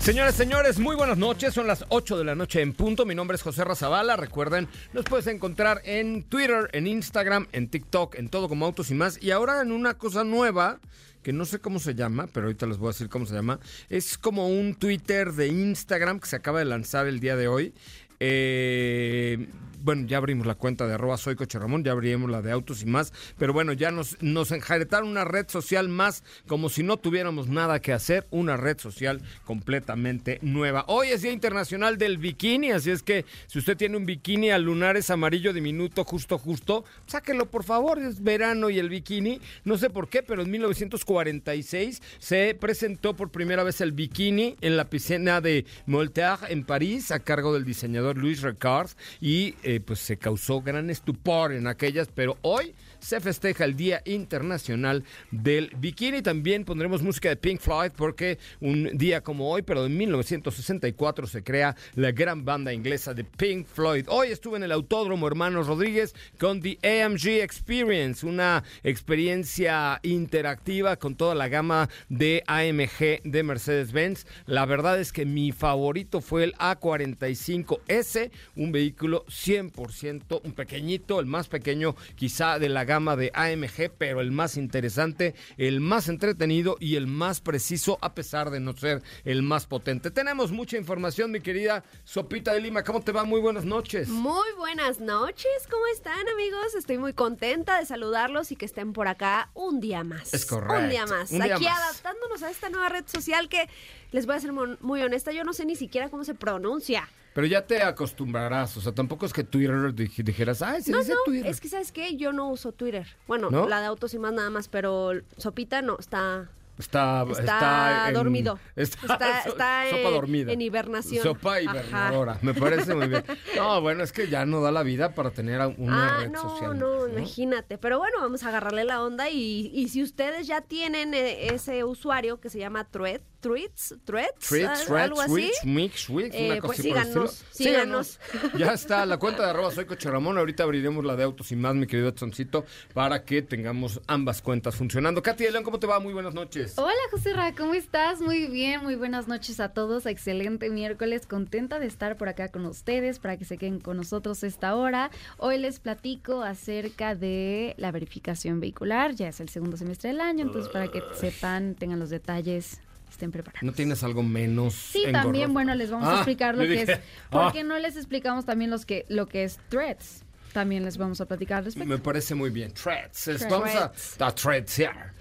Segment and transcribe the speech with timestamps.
[0.00, 1.52] Señoras, señores, muy buenas noches.
[1.52, 3.04] Son las 8 de la noche en punto.
[3.04, 4.16] Mi nombre es José Razabala.
[4.16, 8.94] Recuerden, nos puedes encontrar en Twitter, en Instagram, en TikTok, en todo como Autos y
[8.94, 9.22] más.
[9.22, 10.80] Y ahora en una cosa nueva
[11.22, 13.60] que no sé cómo se llama, pero ahorita les voy a decir cómo se llama.
[13.90, 17.74] Es como un Twitter de Instagram que se acaba de lanzar el día de hoy.
[18.20, 19.48] Eh,
[19.82, 22.82] bueno, ya abrimos la cuenta de arroba soy Coche Ramón, ya abrimos la de autos
[22.82, 26.96] y más, pero bueno, ya nos, nos enjaretaron una red social más como si no
[26.96, 30.84] tuviéramos nada que hacer, una red social completamente nueva.
[30.88, 34.58] Hoy es Día Internacional del Bikini, así es que si usted tiene un bikini a
[34.58, 39.90] lunares amarillo diminuto, justo, justo, sáquelo por favor, es verano y el bikini, no sé
[39.90, 45.40] por qué, pero en 1946 se presentó por primera vez el bikini en la piscina
[45.40, 48.90] de Molterre en París a cargo del diseñador Louis Ricard
[49.20, 54.02] y eh, pues se causó gran estupor en aquellas, pero hoy se festeja el Día
[54.04, 56.22] Internacional del Bikini.
[56.22, 61.42] También pondremos música de Pink Floyd porque un día como hoy, pero en 1964 se
[61.42, 64.06] crea la gran banda inglesa de Pink Floyd.
[64.08, 71.16] Hoy estuve en el Autódromo Hermanos Rodríguez con The AMG Experience, una experiencia interactiva con
[71.16, 74.26] toda la gama de AMG de Mercedes-Benz.
[74.46, 81.26] La verdad es que mi favorito fue el A45S, un vehículo 100%, un pequeñito, el
[81.26, 86.76] más pequeño quizá de la gama de AMG, pero el más interesante, el más entretenido
[86.80, 90.10] y el más preciso, a pesar de no ser el más potente.
[90.10, 92.82] Tenemos mucha información, mi querida Sopita de Lima.
[92.82, 93.22] ¿Cómo te va?
[93.22, 94.08] Muy buenas noches.
[94.08, 96.74] Muy buenas noches, ¿cómo están amigos?
[96.76, 100.34] Estoy muy contenta de saludarlos y que estén por acá un día más.
[100.34, 100.74] Es correcto.
[100.74, 101.30] Un día más.
[101.30, 101.78] Un día Aquí más.
[101.78, 103.68] adaptándonos a esta nueva red social que
[104.10, 107.08] les voy a ser muy honesta, yo no sé ni siquiera cómo se pronuncia.
[107.34, 110.98] Pero ya te acostumbrarás, o sea, tampoco es que Twitter dij- dijeras, ay, se no,
[110.98, 111.46] dice no, Twitter.
[111.50, 112.16] es que ¿sabes qué?
[112.16, 113.06] Yo no uso Twitter.
[113.28, 113.68] Bueno, ¿No?
[113.68, 116.48] la de autos y más nada más, pero Sopita no, está...
[116.78, 118.58] Está, Está dormido.
[118.74, 120.52] Está, Está- so- está sopa en- dormida.
[120.52, 121.22] en hibernación.
[121.22, 121.60] Sopa Ajá.
[121.62, 122.38] hibernadora.
[122.40, 123.22] Me parece muy bien.
[123.54, 126.40] No, bueno, es que ya no da la vida para tener una ah, red no,
[126.40, 126.78] social.
[126.78, 127.76] no, imagínate.
[127.76, 131.84] Pero bueno, vamos a agarrarle la onda y, y si ustedes ya tienen eh, ese
[131.84, 135.32] usuario que se llama Thread, Threads, Threads, Tweets, al- threads, algo así.
[135.32, 138.20] tweets, mix, wix, Eh, una cosa pues así por el síganos, síganos.
[138.58, 140.36] Ya está la cuenta de arroba soy Coche Ramón.
[140.38, 142.64] Ahorita abriremos la de autos y más, mi querido Edsoncito,
[142.94, 145.22] para que tengamos ambas cuentas funcionando.
[145.22, 146.00] Katy de León, ¿cómo te va?
[146.00, 146.78] Muy buenas noches.
[146.78, 148.20] Hola José Ra, ¿cómo estás?
[148.20, 150.06] Muy bien, muy buenas noches a todos.
[150.06, 154.42] Excelente miércoles, contenta de estar por acá con ustedes para que se queden con nosotros
[154.42, 155.10] esta hora.
[155.38, 159.14] Hoy les platico acerca de la verificación vehicular.
[159.14, 162.80] Ya es el segundo semestre del año, entonces para que sepan, tengan los detalles,
[163.20, 163.62] estén preparados.
[163.62, 165.22] ¿No tienes algo menos Sí, engorroso?
[165.24, 167.00] también, bueno, les vamos Ah, a explicar lo que es.
[167.28, 167.50] ¿Por ah.
[167.52, 170.24] qué no les explicamos también los que, lo que es threads?
[170.54, 171.88] También les vamos a platicar al respecto.
[171.88, 172.72] Me parece muy bien.
[172.72, 173.46] Threads.
[173.48, 173.92] Vamos a,
[174.26, 175.12] a threadsear.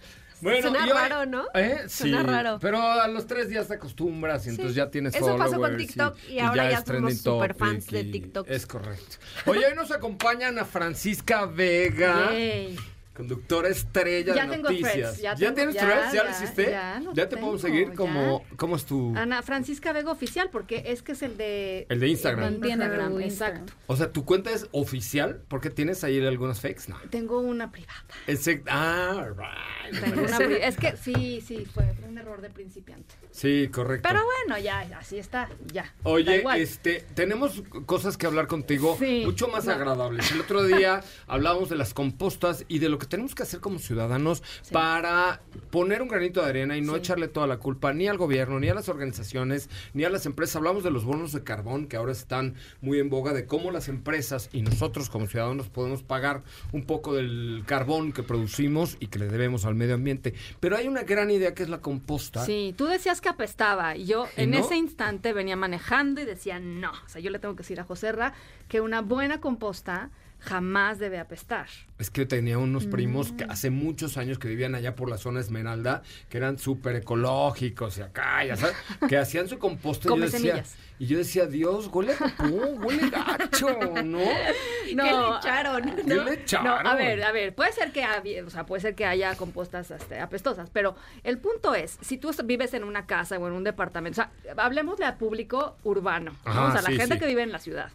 [0.42, 1.44] Bueno, Suena hoy- raro, ¿no?
[1.54, 1.80] ¿Eh?
[1.88, 2.58] Sí, Suena raro.
[2.62, 4.78] Pero a los tres días te acostumbras y entonces Sí.
[4.78, 8.50] ya tienes Eso pasó con TikTok y ahora ya trending somos superfans topic de TikTok.
[8.50, 9.18] Es correcto.
[9.48, 12.78] Oye, hoy nos acompañan a Francisca Vega, Yay.
[13.24, 14.94] Conductora estrella Ya de tengo noticias.
[15.18, 16.14] threads, ya tengo- tienes ya, threads?
[16.14, 16.72] ¿Ya, lo hiciste?
[16.72, 17.94] ya lo te podemos tengo, seguir?
[17.96, 18.44] como.
[18.56, 19.14] ¿Cómo es tu...?
[19.16, 21.86] Ana Francisca Vega Oficial, porque es que es el de...
[21.90, 22.54] El de Instagram.
[22.64, 23.62] Instagram, tu Instagram.
[23.64, 23.74] exacto.
[23.88, 25.42] O sea, ¿tu cuenta es oficial?
[25.48, 26.84] ¿Por qué tienes ahí algunos fakes?
[26.88, 26.98] No.
[27.10, 28.04] Tengo una privada.
[28.28, 30.00] Ese- ah, right.
[30.04, 33.16] Tengo una pri- es que sí, sí, fue un error de principiante.
[33.32, 34.08] Sí, correcto.
[34.10, 35.84] Pero bueno, ya, así está, ya.
[35.84, 36.60] da Oye, igual.
[36.60, 39.24] este, tenemos cosas que hablar contigo Sí.
[39.26, 39.74] mucho más No.
[39.74, 40.32] agradables.
[40.32, 43.80] El otro día hablábamos de las compostas y de lo que tenemos que hacer como
[43.80, 45.42] ciudadanos para
[45.72, 48.70] poner un granito de arena y no echarle toda la culpa ni al gobierno, ni
[48.70, 50.56] a las organizaciones, ni a las empresas.
[50.56, 53.90] Hablamos de los bonos de carbón que ahora están muy en boga, de cómo las
[53.90, 59.20] empresas y nosotros como ciudadanos podemos pagar un poco del carbón que producimos y que
[59.20, 60.34] le debemos al medio ambiente.
[60.60, 62.46] Pero hay una gran idea que es la composta.
[62.46, 64.60] Sí, tú decías que apestaba y yo ¿Y en no?
[64.60, 66.92] ese instante venía manejando y decía no.
[66.92, 68.34] O sea, yo le tengo que decir a Joserra
[68.68, 70.10] que una buena composta
[70.40, 71.68] jamás debe apestar.
[71.98, 73.36] Es que tenía unos primos Mm.
[73.38, 77.98] que hace muchos años que vivían allá por la zona Esmeralda, que eran súper ecológicos
[77.98, 78.76] y acá, ya sabes,
[79.08, 80.08] que hacían su composta.
[80.08, 80.76] y yo decía, semillas.
[81.00, 82.46] y yo decía, Dios, huele a popó,
[82.86, 83.68] huele gacho,
[84.04, 84.20] ¿no?
[84.86, 85.96] ¿Qué le echaron?
[85.96, 86.84] ¿Qué le echaron?
[86.84, 89.36] No, a ver, a ver, puede ser que haya, o sea, puede ser que haya
[89.36, 93.54] compostas este, apestosas, pero el punto es, si tú vives en una casa o en
[93.54, 94.32] un departamento, o sea,
[94.64, 96.52] hablemosle al público urbano, ¿no?
[96.52, 97.20] Ajá, o sea, la sí, gente sí.
[97.20, 97.92] que vive en la ciudad.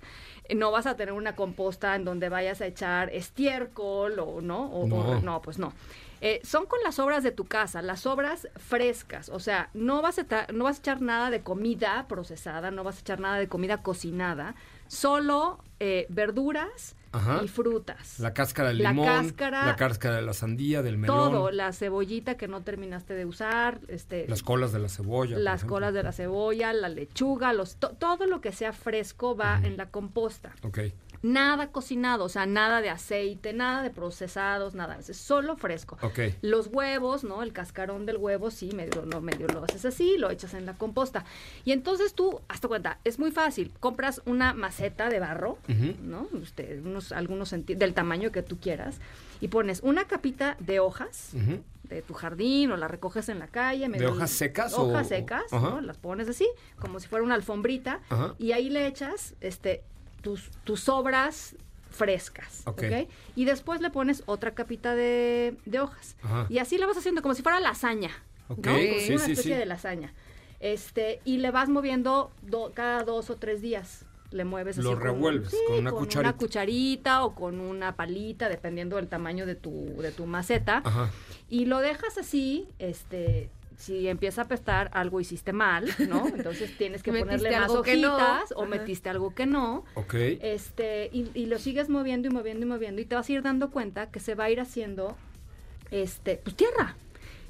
[0.55, 4.85] No vas a tener una composta en donde vayas a echar estiércol o no, o,
[4.85, 5.41] o- No.
[5.43, 5.73] pues no.
[6.20, 10.19] Eh, son con las obras de tu casa, las obras frescas, o sea, no vas,
[10.19, 13.49] a no vas a echar nada de comida procesada, no vas a echar nada de
[13.49, 14.55] comida cocinada,
[14.88, 17.40] solo eh, verduras Ajá.
[17.44, 18.19] y frutas.
[18.20, 21.72] La cáscara del La limón, cáscara- la cáscara de la sandía, del melón, Todo, la
[21.72, 25.38] cebollita que no terminaste de usar, este, las colas de la cebolla.
[25.38, 29.61] las colas de la cebolla, la lechuga, los, to- todo lo que sea fresco va
[29.62, 30.52] en la composta.
[30.62, 30.78] Ok,
[31.25, 35.97] Nada cocinado, o sea, nada de aceite, nada de procesados, nada, es solo fresco.
[36.43, 37.43] Los huevos, ¿no?
[37.43, 40.75] El cascarón del huevo, sí, medio, no, medio lo haces así, lo echas en la
[40.75, 41.25] composta.
[41.65, 43.73] Y entonces tú, hasta cuenta, es muy fácil.
[43.81, 45.56] Compras una maceta de barro.
[46.03, 46.29] ¿no?
[46.32, 49.00] Usted, unos, algunos del tamaño que tú quieras,
[49.41, 51.31] y pones una capita de hojas
[51.85, 53.88] de tu jardín o la recoges en la calle.
[53.88, 55.71] medio- hojas secas o- Hojas secas, Ajá.
[55.71, 55.81] ¿no?
[55.81, 56.47] Las pones así,
[56.79, 58.00] como si fuera una alfombrita,
[58.38, 59.82] y ahí le echas este,
[60.25, 61.55] tus, tus sobras
[61.91, 62.82] frescas, Ok.
[62.82, 63.09] ¿ok?
[63.37, 66.17] Y después le pones otra capita de, de hojas.
[66.25, 66.47] Ajá.
[66.49, 68.11] Y así lo vas haciendo como si fuera lasaña,
[68.49, 68.73] Ok, ¿no?
[68.73, 69.50] Como sí, una especie sí.
[69.50, 70.12] de lasaña.
[70.59, 74.05] Este, y le vas moviendo do- cada dos o tres días.
[74.31, 74.85] Le mueves así.
[74.85, 76.31] Lo con- revuelves sí, con una con cucharita.
[76.31, 80.82] una cucharita o con una palita, dependiendo del tamaño de tu, de tu maceta.
[80.85, 81.11] Ajá.
[81.49, 86.26] Y lo dejas así, este, si empieza a apestar, algo hiciste mal, ¿no?
[86.35, 87.81] Entonces tienes que ponerle más no.
[87.81, 88.71] hojitas o Ajá.
[88.71, 89.85] metiste algo que no.
[89.94, 90.15] Ok.
[90.15, 93.43] Este, y, y lo sigues moviendo y moviendo y moviendo y te vas a ir
[93.43, 95.17] dando cuenta que se va a ir haciendo,
[95.91, 96.97] este, pues tierra.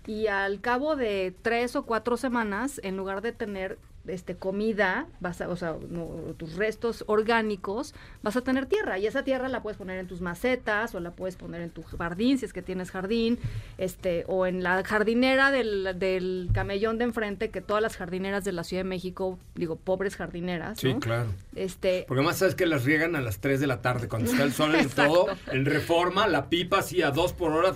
[0.06, 5.41] Y al cabo de tres o cuatro semanas, en lugar de tener este comida, vas
[5.41, 6.06] a, o sea, no,
[6.37, 10.21] tus restos orgánicos, vas a tener tierra y esa tierra la puedes poner en tus
[10.21, 13.39] macetas o la puedes poner en tu jardín si es que tienes jardín,
[13.79, 18.53] este o en la jardinera del, del camellón de enfrente que todas las jardineras de
[18.53, 21.00] la Ciudad de México, digo, pobres jardineras, Sí, ¿no?
[21.00, 21.29] claro.
[21.55, 24.43] Este, Porque además sabes que las riegan a las 3 de la tarde, cuando está
[24.45, 27.75] el sol en todo, en reforma, la pipa así a 2 por hora,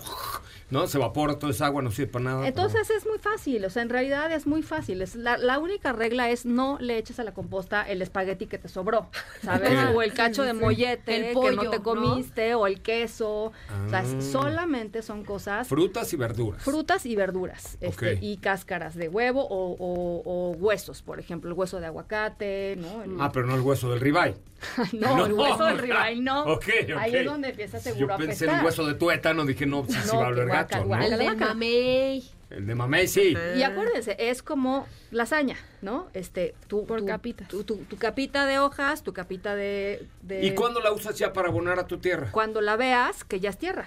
[0.71, 0.87] ¿no?
[0.87, 2.37] Se evapora toda esa agua, no sirve para nada.
[2.39, 5.03] pero- Entonces es muy fácil, o sea, en realidad es muy fácil.
[5.03, 8.59] Es la, la única regla es no le eches a la composta el espagueti que
[8.59, 9.09] te sobró,
[9.43, 9.71] ¿sabes?
[9.95, 11.83] O el cacho de mollete El que pollo, no te ¿no?
[11.83, 13.45] comiste, o el queso.
[13.47, 13.53] O
[13.89, 14.21] sea, Ah.
[14.21, 16.63] solamente son cosas Frutas y verduras.
[16.63, 18.19] frutas y verduras este, Ok.
[18.23, 23.03] y cáscaras de huevo o, o- o huesos, por ejemplo, el hueso de aguacate, ¿no?
[23.03, 24.37] El- Ah, pero no el hueso del ribeye.
[24.93, 25.43] no, el no.
[25.43, 26.43] hueso del ribeye no.
[26.53, 26.97] Ok, ok.
[26.99, 29.85] Ahí es donde empieza seguro Yo a pensé en el hueso de tuétano, dije, no,
[29.87, 31.13] sí, sí No, va a qué gacho, guaca, ¿no?
[31.15, 32.31] El de mamey.
[32.51, 33.37] El de mamey, sí.
[33.57, 36.09] Y acuérdense, es como lasaña, ¿no?
[36.15, 37.47] Este, tu, Por tu- capitas.
[37.49, 40.07] Tu, tu- tu capita de hojas, tu capita de...
[40.23, 42.31] de- ¿Y cuándo la usas ya para abonar a tu tierra?
[42.33, 43.87] Cuando la veas, que ya es tierra.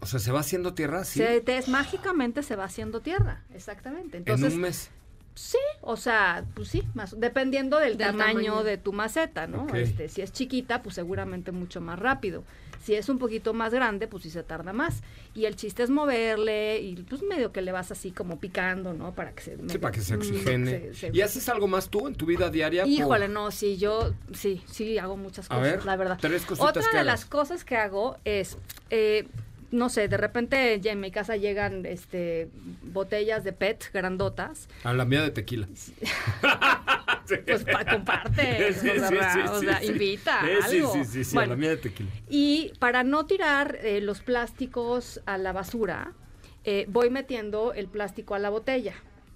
[0.00, 1.18] O sea, ¿se va haciendo tierra así?
[1.18, 4.18] Se, te- es- mágicamente se va haciendo tierra, exactamente.
[4.18, 4.90] Entonces, en un mes.
[5.34, 8.62] Sí, o sea, pues sí, más, dependiendo del, Del tamaño, tamaño.
[8.64, 9.66] de tu maceta, ¿no?
[9.74, 12.44] Este, si es chiquita, pues seguramente mucho más rápido.
[12.82, 15.02] Si es un poquito más grande, pues sí se tarda más.
[15.34, 19.14] Y el chiste es moverle y pues medio que le vas así como picando, ¿no?
[19.14, 19.56] Para que se...
[19.68, 20.70] Sí, para que se oxigene.
[20.70, 22.86] se- se- ¿Y haces algo más tú en tu vida diaria?
[22.86, 26.18] Híjole, por- no, sí, yo sí, sí hago muchas A cosas, ver, la verdad.
[26.20, 27.06] tres cositas Otra que de hagas.
[27.06, 28.58] las cosas que hago es,
[28.90, 29.28] eh,
[29.74, 32.48] no sé, de repente ya en mi casa llegan este
[32.82, 35.66] botellas de PET grandotas, A la mía de tequila.
[37.46, 40.92] pues pa- comparte, Sí, o sea, sí, sí, o sea, invita Sí, algo.
[40.92, 42.10] Sí, sí, sí, sí, a Bueno, la mía de tequila.
[42.28, 46.12] y para no tirar eh, los plásticos a la basura,
[46.64, 48.94] eh, voy metiendo el plástico a la botella.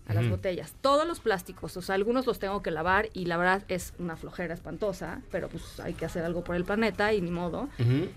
[0.09, 0.73] A las botellas.
[0.81, 4.17] Todos los plásticos, o sea, algunos los tengo que lavar y la verdad es una
[4.17, 7.69] flojera espantosa, pero pues hay que hacer algo por el planeta y ni modo.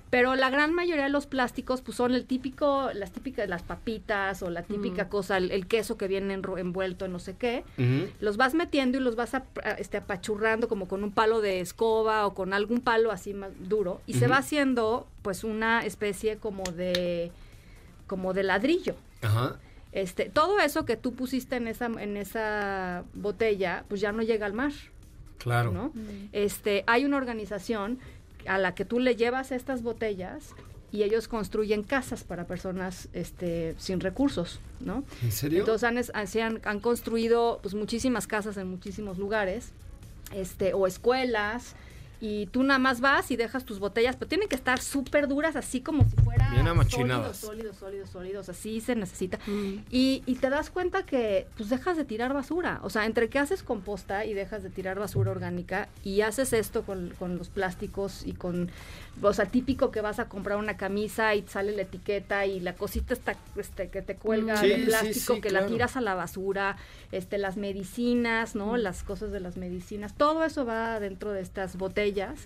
[0.10, 4.42] Pero la gran mayoría de los plásticos pues son el típico, las típicas, las papitas
[4.42, 7.64] o la típica cosa, el, el queso que viene envuelto en no sé qué.
[8.22, 9.44] Los vas metiendo y los vas a-
[9.78, 14.00] este, apachurrando como con un palo de escoba o con algún palo así más duro
[14.08, 17.32] y se va haciendo pues una especie como de
[18.08, 18.96] como de ladrillo.
[19.22, 19.58] Ajá.
[19.92, 24.46] Este, todo eso que tú pusiste en esa en esa botella, pues ya no llega
[24.46, 24.72] al mar,
[25.38, 25.72] Claro.
[25.72, 25.92] ¿no?
[26.32, 28.00] Este, hay una organización
[28.48, 30.54] a la que tú le llevas estas botellas
[30.94, 35.04] y ellos construyen casas para personas este, sin recursos, ¿no?
[35.24, 35.60] ¿En serio?
[35.60, 39.72] Entonces han, es- así han, han construido pues muchísimas casas en muchísimos lugares,
[40.34, 41.76] este, o escuelas,
[42.22, 45.56] y tú nada más vas y dejas tus botellas, pero tienen que estar súper duras,
[45.56, 46.56] así como si fueran
[47.36, 49.40] sólidos, sólidos, sólidos, sólidos, así se necesita.
[49.90, 53.40] Y, y te das cuenta que pues dejas de tirar basura, o sea, entre que
[53.40, 58.26] haces composta y dejas de tirar basura orgánica y haces esto con, con los plásticos
[58.26, 58.70] y con,
[59.22, 62.74] o sea, típico que vas a comprar una camisa y sale la etiqueta y la
[62.76, 65.66] cosita está, este, que te cuelga Sí, de sí, plástico, sí, que claro.
[65.66, 66.78] la tiras a la basura,
[67.12, 68.78] este, las medicinas, ¿no?
[68.78, 72.40] Las cosas de las medicinas, todo eso va dentro de estas botellas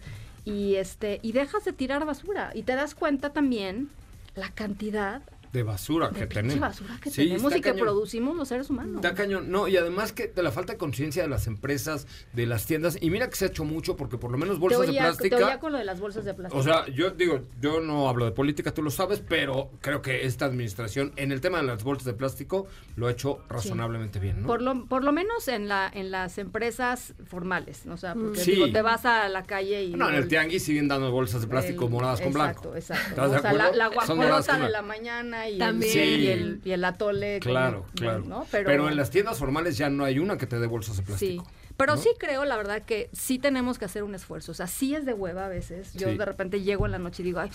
[0.44, 3.90] y este, y dejas de tirar basura y te das cuenta también
[4.36, 5.22] la cantidad
[5.54, 6.60] De basura de que tenemos.
[6.60, 7.80] basura que Sí, tenemos y que cañón.
[7.80, 8.96] producimos los seres humanos.
[8.96, 9.50] Está cañón.
[9.52, 12.98] No, y además que de la falta de conciencia de las empresas, de las tiendas.
[13.02, 15.36] Y mira que se ha hecho mucho porque por lo menos bolsas de plástica.
[15.38, 16.60] oía con lo de las bolsas de plástico.
[16.60, 20.25] O sea, yo digo, yo no hablo de política, tú lo sabes, pero creo que
[20.25, 24.42] esta administración en el tema de las bolsas de plástico lo ha hecho razonablemente bien,
[24.42, 24.48] ¿no?
[24.48, 28.52] Por lo, por lo menos en la en las empresas formales, o sea, porque Sí.
[28.52, 29.94] digo, te vas a la calle y...
[29.94, 32.78] no, en el el- tianguis siguen dando bolsas de plástico el- moradas con exacto, blanco.
[32.78, 35.92] Exacto, ¿Estás de O sea, la, la guajolota de la mañana y, También.
[36.00, 36.22] el, Sí.
[36.22, 37.40] y, el, y el atole.
[37.42, 38.24] con- Claro, claro.
[38.25, 38.46] ¿no?
[38.52, 41.06] Pero, en las tiendas formales ya no hay una que te dé bolsas de Sí,
[41.08, 41.48] plástico.
[41.78, 42.02] pero ¿no?
[42.02, 44.52] sí creo, la verdad, que sí tenemos que hacer un esfuerzo.
[44.52, 45.94] O sea, sí es de hueva a veces.
[45.94, 46.18] Yo Sí.
[46.18, 47.50] de repente llego en la noche y digo, ay,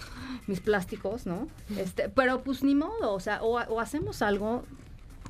[0.46, 1.48] mis plásticos, ¿no?
[1.76, 4.64] Este, pero pues ni modo, o sea, o, o hacemos algo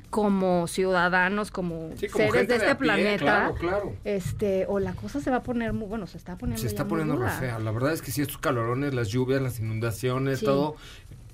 [0.09, 3.17] como ciudadanos, como, Sí, como seres de de este pie, planeta.
[3.23, 3.93] claro, claro.
[4.03, 6.79] Este, o la cosa se va a poner muy, bueno, se está poniendo Se está
[6.79, 7.59] ya muy poniendo re fea.
[7.59, 10.45] La verdad es que sí, estos calorones, las lluvias, las inundaciones, Sí.
[10.45, 10.75] todo.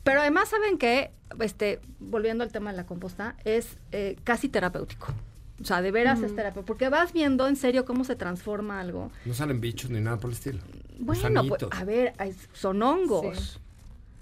[0.07, 1.11] Pero además, ¿saben qué?
[1.41, 5.07] Este, volviendo al tema de la composta, es eh, casi terapéutico.
[5.61, 6.65] O sea, de veras es terapéutico.
[6.65, 9.11] Porque vas viendo en serio cómo se transforma algo.
[9.25, 10.59] No salen bichos ni nada por el estilo.
[10.99, 12.13] Bueno, pues, a ver,
[12.53, 13.59] son hongos.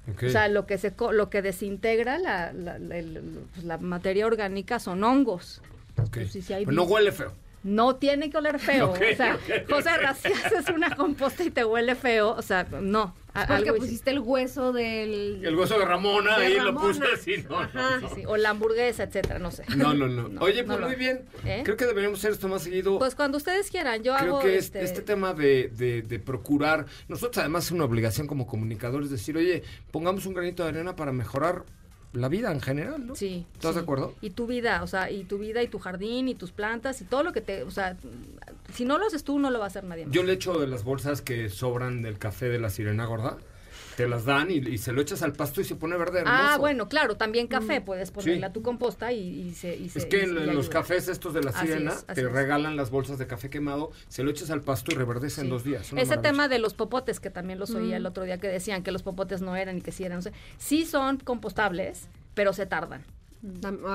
[0.08, 3.78] O sea, lo que se co- lo que desintegra la, la, la- el- pues, la
[3.78, 5.62] materia orgánica son hongos.
[5.98, 6.18] Ok.
[6.32, 7.32] pues, hay Pero no huele feo.
[7.64, 8.90] No tiene que oler feo.
[8.92, 9.38] Ok, o sea,
[9.70, 10.02] José ok.
[10.02, 13.14] Ra, si haces una composta y te huele feo, o sea, no.
[13.48, 15.42] Porque algo- pusiste el hueso del...
[15.46, 17.44] El hueso de Ramona, De ahí lo puse así.
[17.50, 18.00] No, no, Ajá.
[18.00, 18.10] no.
[18.16, 19.64] sí, o la hamburguesa, etcétera, no sé.
[19.76, 20.30] No, no, no.
[20.30, 21.26] No, Oye, pues muy bien.
[21.46, 21.62] ¿Eh?
[21.66, 22.98] Creo que deberíamos hacer esto más seguido.
[22.98, 26.20] Pues cuando ustedes quieran, yo Creo hago que es- este, este tema de, de- de
[26.20, 30.96] procurar, nosotros además es una obligación como comunicadores decir, oye, pongamos un granito de arena
[30.96, 31.64] para mejorar
[32.16, 33.16] la vida en general, ¿no?
[33.16, 33.46] Sí.
[33.54, 33.76] ¿Estás sí.
[33.76, 34.14] de acuerdo?
[34.22, 37.06] Y tu vida, o sea, y tu vida y tu jardín y tus plantas y
[37.06, 37.98] todo lo que te, o sea,
[38.74, 40.14] si no lo haces tú, no lo va a hacer nadie más.
[40.14, 43.38] Yo le echo de las bolsas que sobran del café de la sirena gorda,
[43.96, 46.36] te las dan y, y se lo echas al pasto y se pone verde hermoso.
[46.38, 48.44] ah, bueno, claro, también café, puedes ponerle Sí.
[48.44, 51.42] a tu composta y, y se, y se- Es que en, los cafés estos de
[51.44, 52.32] la sirena es, te es.
[52.32, 55.64] regalan las bolsas de café quemado, se lo echas al pasto y reverdece en dos
[55.64, 55.82] días.
[55.88, 56.22] Ese maravilla.
[56.22, 59.04] tema de los popotes, que también los oía el otro día, que decían que los
[59.04, 63.04] popotes no eran y que sí eran, no sé, sí son compostables, pero se tardan.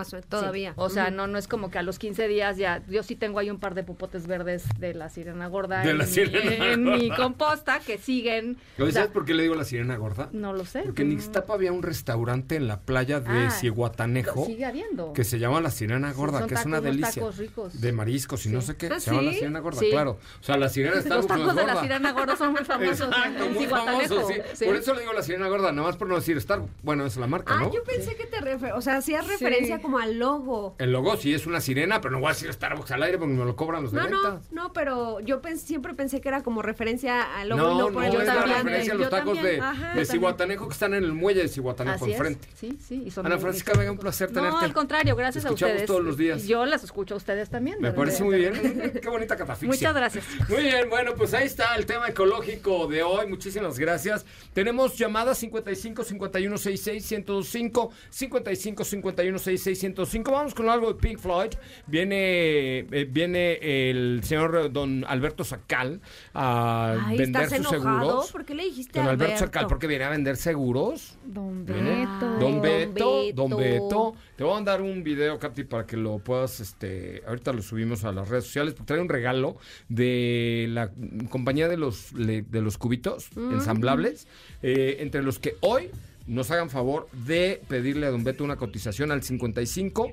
[0.04, 0.70] Sea, Todavía.
[0.70, 0.74] Sí.
[0.76, 2.82] O sea, no no es como que a los 15 días ya.
[2.88, 5.98] Yo sí tengo ahí un par de popotes verdes de la sirena gorda De en,
[5.98, 7.16] la mi, sirena en mi gorda.
[7.16, 8.58] composta que siguen.
[8.76, 10.28] Sea, ¿Sabes por qué le digo la sirena gorda?
[10.32, 10.82] no lo sé.
[10.82, 15.12] Porque en no- Ixtapa había un restaurante en la playa de Ah, Cihuatanejo Sigue habiendo.
[15.12, 17.10] que se llama La Sirena Sí, Gorda, son que es una delicia.
[17.14, 17.80] tacos ricos.
[17.80, 18.88] De mariscos y no sé qué.
[18.92, 19.32] ¿Ah, se llama La?
[19.32, 19.90] Sirena Gorda, Sí.
[19.90, 20.18] claro.
[20.40, 21.82] O sea, la sirena está Los tacos de la gorda.
[21.82, 23.00] sirena gorda son muy famosos.
[23.08, 24.14] Exacto, en muy Cihuatanejo.
[24.14, 24.34] famoso, sí.
[24.54, 24.64] Sí.
[24.64, 26.60] Por eso le digo la sirena gorda, nada más por no decir estar.
[26.82, 27.72] Bueno, es la marca, Ah, ¿no?
[27.72, 28.72] yo pensé que te refer...
[28.74, 30.74] O sea, hacías referencia como al logo.
[30.78, 33.34] El logo sí es una sirena, pero no voy a decir Starbucks al aire porque
[33.34, 34.40] me lo cobran los de No, no, venta.
[34.50, 38.02] no, pero yo pens- siempre pensé que era como referencia al logo No, no no,
[38.02, 39.56] el es la también, referencia a los yo tacos también.
[39.56, 42.48] de, Ajá, de yo Cihuatanejo que están en el muelle de Cihuatanejo enfrente.
[42.54, 43.02] Sí, sí.
[43.06, 43.72] y son Ana Francisca.
[43.76, 44.50] Vega, un placer tenerte.
[44.50, 45.86] No, al contrario, gracias a ustedes.
[45.86, 46.46] todos los días.
[46.46, 47.76] Yo las escucho a ustedes también.
[47.80, 48.54] Me parece muy bien.
[49.02, 49.68] Qué bonita catafixia.
[49.68, 50.24] Muchas gracias.
[50.48, 53.26] Muy bien, bueno, pues ahí está el tema ecológico de hoy.
[53.26, 54.24] Muchísimas gracias.
[54.52, 60.30] Tenemos llamadas 55 51 66 1025 55 51 5616605.
[60.30, 61.50] Vamos con algo de Pink Floyd.
[61.86, 63.58] Viene, eh, viene
[63.90, 66.00] el señor don Alberto Sacal
[66.34, 67.98] a Ay, vender ¿estás sus enojado?
[68.00, 68.32] seguros.
[68.32, 69.44] ¿Por qué le dijiste Don Alberto Alberto?
[69.46, 71.18] Sacal, porque viene a vender seguros.
[71.24, 71.64] Don.
[71.64, 72.26] Beto.
[72.38, 74.14] Don Don Beto, Don Beto.
[74.36, 78.04] Te voy a mandar un video, Katy, para que lo puedas, este, ahorita lo subimos
[78.04, 79.56] a las redes sociales, porque trae un regalo
[79.88, 80.90] de la
[81.28, 84.26] compañía de los, de los cubitos ensamblables,
[84.62, 85.90] eh, entre los que hoy
[86.30, 90.12] nos hagan favor de pedirle a Don Beto una cotización al 55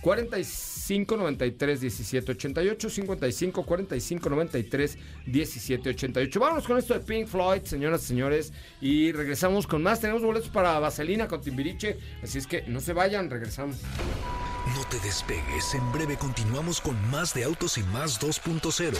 [0.00, 7.62] 45 93 17 88 55 45 93 17 88 Vámonos con esto de Pink Floyd,
[7.64, 10.00] señoras y señores, y regresamos con más.
[10.00, 13.78] Tenemos boletos para Vaselina con Timbiriche, así es que no se vayan, regresamos.
[14.76, 18.96] No te despegues, en breve continuamos con más de Autos y Más 2.0.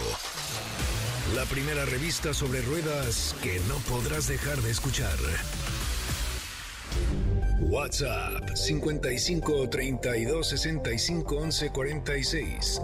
[1.37, 5.17] La primera revista sobre ruedas que no podrás dejar de escuchar.
[7.61, 12.81] WhatsApp 55 32 65 11 46.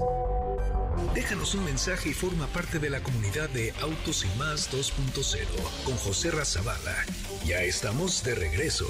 [1.14, 5.96] Déjanos un mensaje y forma parte de la comunidad de Autos y Más 2.0 con
[5.96, 6.96] José Razabala.
[7.44, 8.86] Ya estamos de regreso.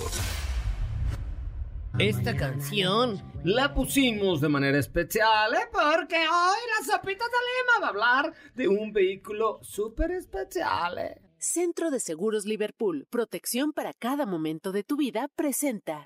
[1.98, 5.68] Esta canción la pusimos de manera especial, ¿eh?
[5.72, 11.20] Porque hoy la Sopita de Lima va a hablar de un vehículo súper especial, ¿eh?
[11.44, 16.04] Centro de Seguros Liverpool, protección para cada momento de tu vida, presenta.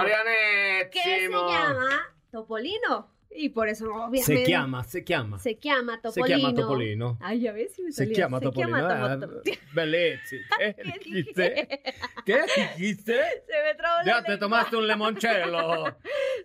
[0.91, 1.89] que se llama
[2.31, 3.16] Topolino.
[3.39, 4.23] Y por eso, obviamente...
[4.45, 5.37] Se llama, se llama.
[5.39, 6.37] Se llama Se Topolino.
[6.39, 7.17] llama Topolino.
[7.21, 8.17] Ay, ya ves si me Se salía.
[8.17, 8.77] llama Se Topolino.
[8.77, 9.41] llama Topo-
[9.73, 10.37] Bellezzi.
[10.57, 11.81] ¿Qué ¿Qué dijiste?
[12.25, 12.41] ¿Qué
[12.75, 13.13] dijiste?
[13.47, 15.83] Se me trabó la Ya te tomaste un limoncello.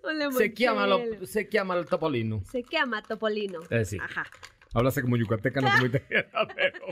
[0.05, 1.27] Un Se llama, lo- limoncello.
[1.27, 2.43] se llama el Topolino.
[2.51, 3.61] Se llama Topolino.
[3.71, 3.99] Eh, sí.
[3.99, 4.27] Ajá.
[4.75, 6.87] Hablaste como yucateca, no como italiana, pero...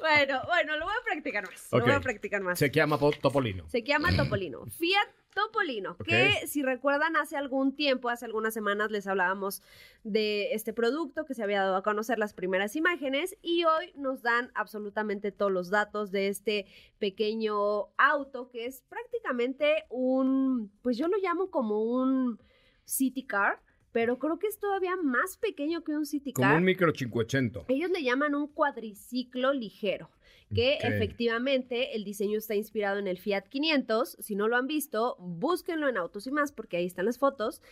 [0.00, 1.68] Bueno, bueno, lo voy a practicar más.
[1.70, 2.58] Lo voy a practicar más.
[2.58, 3.68] Se llama po- Topolino.
[3.68, 4.64] Se llama Topolino.
[4.66, 9.62] Fiat Topolino, que si recuerdan hace algún tiempo, hace algunas semanas les hablábamos
[10.04, 14.22] de este producto que se había dado a conocer las primeras imágenes y hoy nos
[14.22, 16.66] dan absolutamente todos los datos de este
[16.98, 22.38] pequeño auto que es prácticamente un, pues yo lo llamo como un
[22.84, 23.60] city car,
[23.92, 26.56] pero creo que es todavía más pequeño que un city Como car.
[26.56, 27.64] un micro 580.
[27.68, 30.10] Ellos le llaman un cuadriciclo ligero,
[30.54, 34.16] que efectivamente el diseño está inspirado en el Fiat 500.
[34.20, 37.62] Si no lo han visto, búsquenlo en Autos y más, porque ahí están las fotos.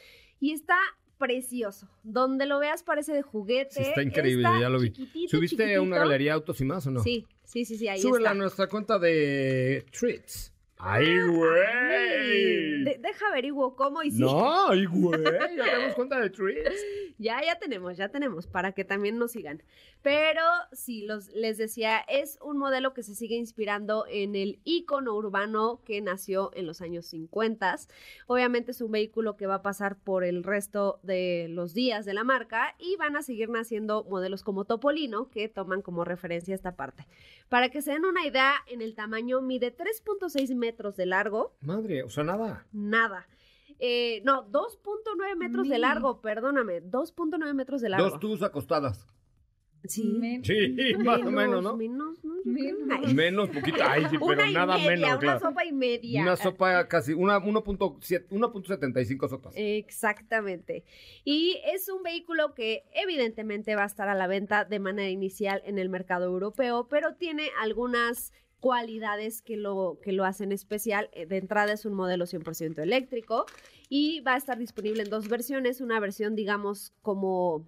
[0.41, 0.77] Y está
[1.19, 1.89] precioso.
[2.03, 3.75] Donde lo veas parece de juguete.
[3.75, 4.91] Sí, está increíble, Está ya lo vi.
[4.91, 7.03] chiquitito, ¿Subiste a una galería autos y más o no?
[7.03, 8.31] Sí, sí, sí, sí, ahí Súbela está.
[8.31, 10.55] a nuestra cuenta de Treats.
[10.83, 12.85] ¡Ay, Ay, güey!
[12.85, 14.13] de- deja averiguo cómo sí.
[14.13, 15.23] No, ay, güey.
[15.23, 16.75] Ya tenemos cuenta de Treats.
[17.19, 19.63] Ya, ya tenemos, ya tenemos, para que también nos sigan.
[20.03, 25.15] Pero sí, los, les decía, es un modelo que se sigue inspirando en el ícono
[25.15, 27.77] urbano que nació en los años 50.
[28.27, 32.15] Obviamente es un vehículo que va a pasar por el resto de los días de
[32.15, 36.77] la marca y van a seguir naciendo modelos como Topolino que toman como referencia esta
[36.77, 37.07] parte.
[37.49, 42.03] Para que se den una idea, en el tamaño mide 3.6 metros de largo, Madre,
[42.05, 42.67] o sea, nada.
[42.73, 43.27] nada.
[43.79, 48.11] Eh, no, 2.9 metros de largo, perdóname, 2.9 metros de largo.
[48.11, 49.07] Dos tus acostadas.
[49.85, 50.05] Sí.
[50.05, 51.77] Men- Sí, más o menos, ¿no?
[51.77, 52.19] Menos.
[52.45, 53.15] Menos.
[53.15, 53.79] Menos, poquito.
[53.85, 55.41] Ay, sí, pero una y nada media, menos, una claro.
[55.41, 56.23] sopa y media.
[56.23, 59.55] Una sopa casi, una 1.7 1.75 sopas.
[59.57, 60.85] Exactamente.
[61.25, 65.63] Y es un vehículo que evidentemente va a estar a la venta de manera inicial
[65.65, 71.09] en el mercado europeo, pero tiene algunas cualidades que lo, que lo hacen especial.
[71.13, 73.47] Eh, De entrada es un modelo 100% eléctrico
[73.89, 77.67] y va a estar disponible en dos versiones, una versión digamos como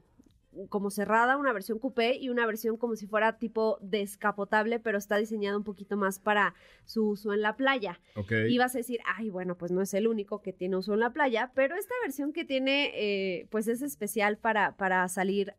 [0.69, 5.17] como cerrada, una versión coupé y una versión como si fuera tipo descapotable, pero está
[5.17, 8.01] diseñada un poquito más para su uso en la playa.
[8.49, 11.01] Y vas a decir, ay, bueno, pues no es el único que tiene uso en
[11.01, 15.55] la playa, pero esta versión que tiene, eh, pues es especial para, para salir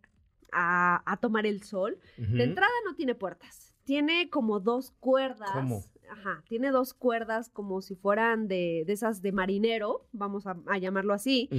[0.52, 1.98] a, a tomar el sol.
[2.18, 5.52] De entrada no tiene puertas, tiene como dos cuerdas.
[5.54, 5.84] ¿Cómo?
[6.10, 10.78] ajá, tiene dos cuerdas como si fueran de, de esas de marinero, vamos a, a
[10.78, 11.50] llamarlo así.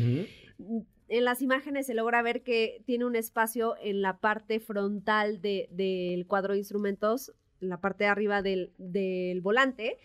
[1.08, 5.68] En las imágenes se logra ver que tiene un espacio en la parte frontal de-
[5.70, 9.98] del cuadro de instrumentos, en la parte de arriba del, del volante,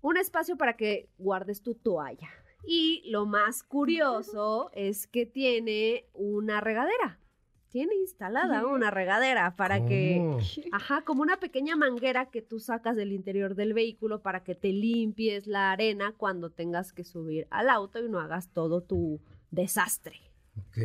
[0.00, 2.28] un espacio para que guardes tu toalla.
[2.66, 7.18] Y lo más curioso es que tiene una regadera.
[7.70, 10.16] Tiene instalada una regadera para que.
[10.72, 14.72] Ajá, como una pequeña manguera que tú sacas del interior del vehículo para que te
[14.72, 20.16] limpies la arena cuando tengas que subir al auto y no hagas todo tu desastre.
[20.58, 20.78] Ok.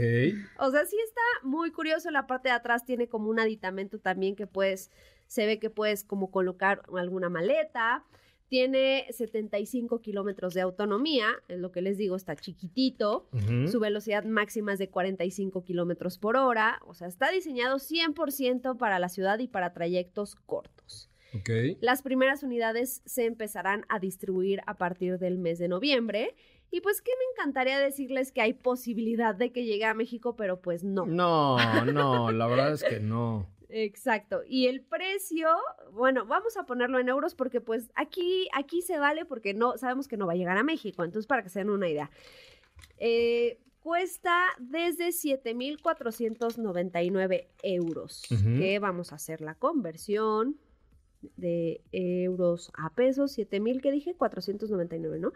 [0.60, 2.12] O sea, sí está muy curioso.
[2.12, 4.92] La parte de atrás tiene como un aditamento también que puedes,
[5.28, 8.04] se ve que puedes como colocar alguna maleta.
[8.50, 13.28] Tiene 75 kilómetros de autonomía, es lo que les digo, está chiquitito.
[13.66, 16.80] Su velocidad máxima es de 45 kilómetros por hora.
[16.86, 21.10] O sea, está diseñado 100% para la ciudad y para trayectos cortos.
[21.36, 21.50] Ok.
[21.82, 26.36] Las primeras unidades se empezarán a distribuir a partir del mes de noviembre.
[26.74, 30.60] Y pues que me encantaría decirles que hay posibilidad de que llegue a México, pero
[30.60, 31.06] pues no.
[31.06, 33.48] No, no, la verdad es que no.
[33.70, 34.42] Exacto.
[34.48, 35.50] Y el precio,
[35.92, 40.08] bueno, vamos a ponerlo en euros porque pues aquí, aquí se vale porque no, sabemos
[40.08, 41.04] que no va a llegar a México.
[41.04, 42.10] Entonces, para que se den una idea.
[42.98, 48.58] Eh, cuesta desde 7.499 euros, Ujú.
[48.58, 50.58] que vamos a hacer la conversión
[51.38, 54.16] de euros a pesos, 7.000, que dije?
[54.16, 55.34] 499, ¿no?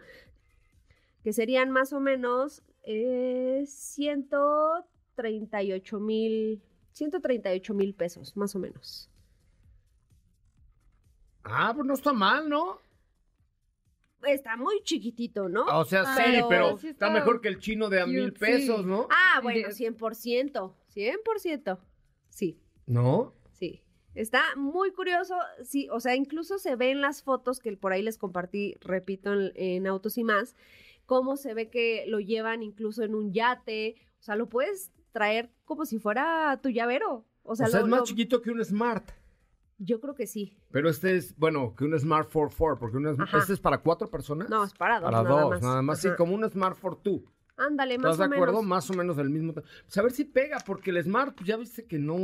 [1.28, 6.62] Que serían más o menos eh, 138 mil
[6.92, 9.10] 138 mil pesos, más o menos.
[11.44, 12.78] Ah, pues no está mal, ¿no?
[14.26, 15.66] Está muy chiquitito, ¿no?
[15.66, 18.16] O sea, sí, Pero- pero Sí está está mejor que el chino de a cute,
[18.16, 18.86] mil pesos, sí.
[18.86, 19.06] ¿no?
[19.10, 21.78] Ah, bueno, de- 100%, 100%.
[22.30, 23.34] Sí, ¿No?
[23.52, 23.82] sí.
[24.14, 28.00] Está muy curioso, sí, o sea, incluso se ve en las fotos que por ahí
[28.02, 30.56] les compartí, repito, en, en Autos y más,
[31.08, 35.50] cómo se ve que lo llevan incluso en un yate, o sea, lo puedes traer
[35.64, 37.24] como si fuera tu llavero.
[37.42, 39.08] O O sea, sea, lo- es más lo- chiquito que un Smart.
[39.78, 40.58] Yo creo que sí.
[40.70, 43.38] Pero este es, bueno, que un Smart 4 porque un Sm- Ajá.
[43.38, 44.50] este es para cuatro personas.
[44.50, 45.10] No, es para dos.
[45.10, 45.62] para nada dos, más.
[45.62, 46.00] nada más.
[46.00, 47.22] Sí, como un Smart 4
[47.56, 48.52] Ándale, más ¿Estás o de acuerdo?
[48.56, 48.66] menos.
[48.68, 49.54] Más o menos del mismo.
[49.54, 52.16] Pues a ver si pega, porque el Smart, pues ya viste que no.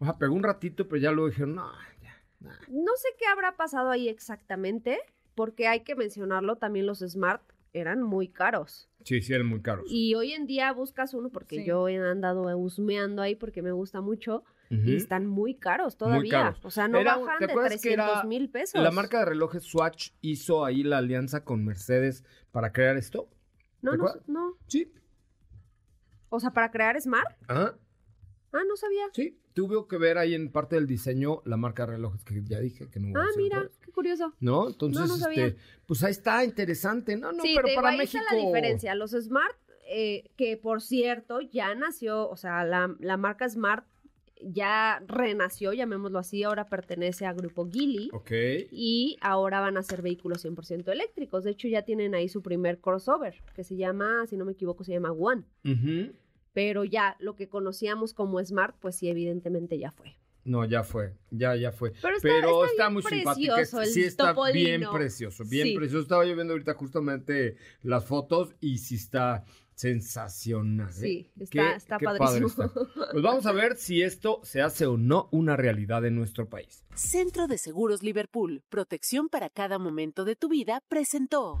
[0.00, 2.14] O sea, pegó un ratito, pero ya luego dijeron, no, ya.
[2.40, 2.58] nah".
[2.68, 4.98] No sé qué habrá pasado ahí exactamente,
[5.38, 7.40] porque hay que mencionarlo, también los Smart
[7.72, 8.88] eran muy caros.
[9.04, 9.84] Sí, sí, eran muy caros.
[9.88, 11.64] Y hoy en día buscas uno, porque Sí.
[11.64, 16.30] yo he andado husmeando ahí porque me gusta mucho, y están muy caros todavía.
[16.32, 16.64] caros.
[16.64, 18.82] O sea, no Era- bajan ¿te de acuerdas que era 300 mil pesos.
[18.82, 23.28] La marca de relojes Swatch hizo ahí la alianza con Mercedes para crear esto.
[23.80, 24.56] No, ¿te no, no.
[24.66, 24.92] Sí.
[26.30, 27.28] O sea, para crear Smart.
[27.48, 27.74] Ah,
[28.52, 29.04] Ah, no sabía.
[29.12, 29.36] sí.
[29.54, 32.88] Tuvo que ver ahí en parte del diseño la marca de relojes que ya dije
[32.88, 34.32] que no voy a Ah, decir mira, qué curioso.
[34.38, 34.68] ¿No?
[34.68, 35.46] Entonces, No, no sabía.
[35.46, 37.16] este, pues ahí está, interesante.
[37.16, 38.22] No, no, sí, pero te digo, para ahí México.
[38.22, 38.94] está la diferencia.
[38.94, 39.56] Los Smart,
[39.90, 43.84] eh, que por cierto, ya nació, o sea, la, la marca Smart
[44.40, 48.10] ya renació, llamémoslo así, ahora pertenece a Grupo Gili.
[48.12, 48.30] Ok.
[48.70, 51.42] Y ahora van a ser vehículos 100% eléctricos.
[51.42, 54.84] De hecho, ya tienen ahí su primer crossover, que se llama, si no me equivoco,
[54.84, 55.42] se llama One.
[55.64, 56.12] Ujú.
[56.58, 60.16] Pero ya lo que conocíamos como Smart, pues sí, evidentemente ya fue.
[60.44, 61.92] No, ya fue, ya, ya fue.
[62.02, 63.84] Pero está- Pero está está, bien muy simpático.
[63.86, 65.76] Sí, está bien precioso, bien Sí.
[65.76, 66.02] precioso.
[66.02, 69.44] Estaba yo viendo ahorita justamente las fotos y sí está
[69.74, 70.88] sensacional.
[70.88, 70.92] ¿eh?
[70.92, 72.48] Sí, está- Qué- está qué padrísimo.
[72.48, 73.06] padre está.
[73.12, 76.82] Pues vamos a ver si esto se hace o no una realidad en nuestro país.
[76.96, 81.60] Centro de Seguros Liverpool, protección para cada momento de tu vida, presentó.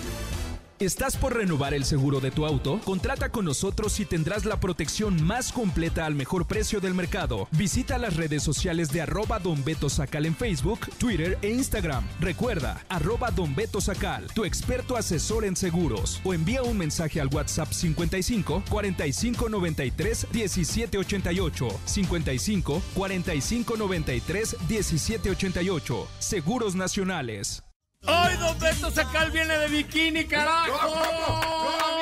[0.81, 2.81] ¿Estás por renovar el seguro de tu auto?
[2.83, 7.47] Contrata con nosotros y tendrás la protección más completa al mejor precio del mercado.
[7.51, 12.03] Visita las redes sociales de arroba Don Beto Sacal en Facebook, Twitter e Instagram.
[12.19, 16.19] Recuerda, arroba Don Beto Sacal, tu experto asesor en seguros.
[16.23, 21.67] O envía un mensaje al WhatsApp 55 45 93 17 88.
[21.85, 26.07] 55 45 93 17 88.
[26.17, 27.61] Seguros Nacionales.
[28.07, 32.00] ¡Ay, Don Beto Sacal viene de bikini, carajo!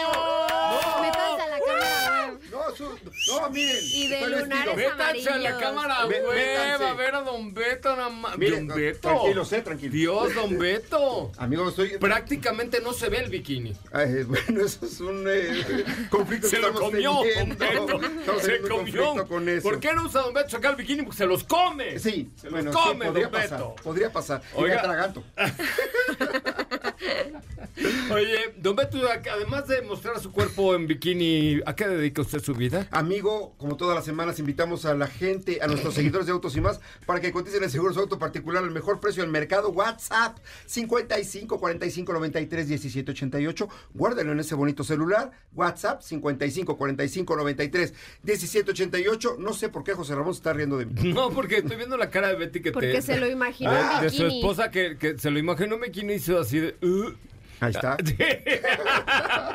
[3.28, 3.78] No, miren.
[3.94, 4.76] Y de lunares vestido.
[4.76, 5.62] Métanse a la amarillos.
[5.62, 6.86] cámara métanse.
[6.86, 8.38] a ver a Don Beto nada más.
[8.38, 9.00] Miren, Don Beto.
[9.02, 9.94] tranquilos, eh, tranquilos.
[9.94, 11.32] Dios, Don Beto.
[11.38, 11.98] Amigo, estoy.
[11.98, 13.76] Prácticamente no se ve el bikini.
[13.92, 17.24] Ay, bueno, eso es un eh, conflicto Se que lo comió, Don
[17.58, 17.58] teniendo.
[18.00, 18.02] Beto.
[18.20, 18.76] Estamos Se comió.
[18.78, 19.64] conflicto con eso.
[19.64, 21.04] ¿Por qué no usa Don Beto sacar el bikini?
[21.04, 22.00] Porque se los come.
[22.00, 23.52] Sí, Se los bueno, come, sí, podría Don pasar.
[23.60, 23.76] Beto.
[23.84, 24.42] Podría pasar.
[24.54, 24.74] Y Oiga.
[24.76, 25.24] me atraganto.
[28.12, 32.54] Oye, Don Beto, además de mostrar su cuerpo en bikini, ¿a qué dedica usted su
[32.54, 32.88] vida?
[32.92, 36.62] Amigo, como todas las semanas, invitamos a la gente, a nuestros seguidores de Autos y
[36.62, 39.70] más, para que coticen el seguro de su auto particular al mejor precio del mercado.
[39.70, 43.70] WhatsApp 55 45 93 17 88.
[43.94, 45.32] Guárdenlo en ese bonito celular.
[45.54, 49.36] WhatsApp 55 45 93 17 88.
[49.40, 51.14] No sé por qué José Ramón se está riendo de mí.
[51.20, 53.02] No, porque estoy viendo la cara de Betty que Porque te...
[53.02, 56.14] se lo imaginó de, en de su esposa que, que se lo imaginó en bikini
[56.14, 56.78] y hizo así de...
[56.90, 57.29] "Uh".
[57.60, 57.98] Ahí está.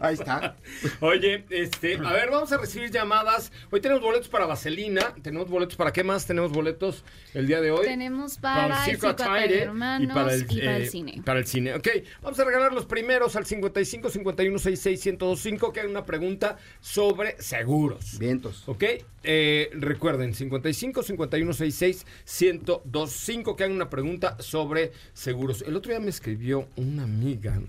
[0.00, 0.56] Ahí está.
[1.00, 3.52] Oye, este, a ver, vamos a recibir llamadas.
[3.70, 7.04] Hoy tenemos boletos para Vaselina, tenemos boletos para qué más tenemos boletos
[7.34, 7.86] el día de hoy.
[7.86, 11.22] Tenemos para, el Circo Circo Ataire Hermanos y para el, eh, cine.
[11.24, 11.74] Para el cine.
[11.74, 11.88] Ok,
[12.22, 17.40] vamos a regalar los primeros al 55 51 66 1025 que hay una pregunta sobre
[17.40, 18.18] seguros.
[18.18, 18.62] Vientos.
[18.66, 18.84] Ok,
[19.22, 25.64] eh, recuerden, 55 51 66 1025 que hagan una pregunta sobre seguros.
[25.66, 27.60] El otro día me escribió una amiga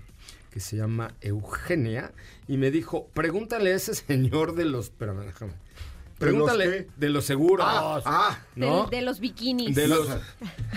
[0.50, 2.12] que se llama Eugenia
[2.48, 4.92] y me dijo, pregúntale a ese señor de los...
[4.98, 5.52] Déjame.
[6.18, 7.66] Pregúntale de los seguros.
[7.68, 8.38] Ah, ah.
[8.90, 9.74] de los bikinis.
[9.74, 10.08] de los,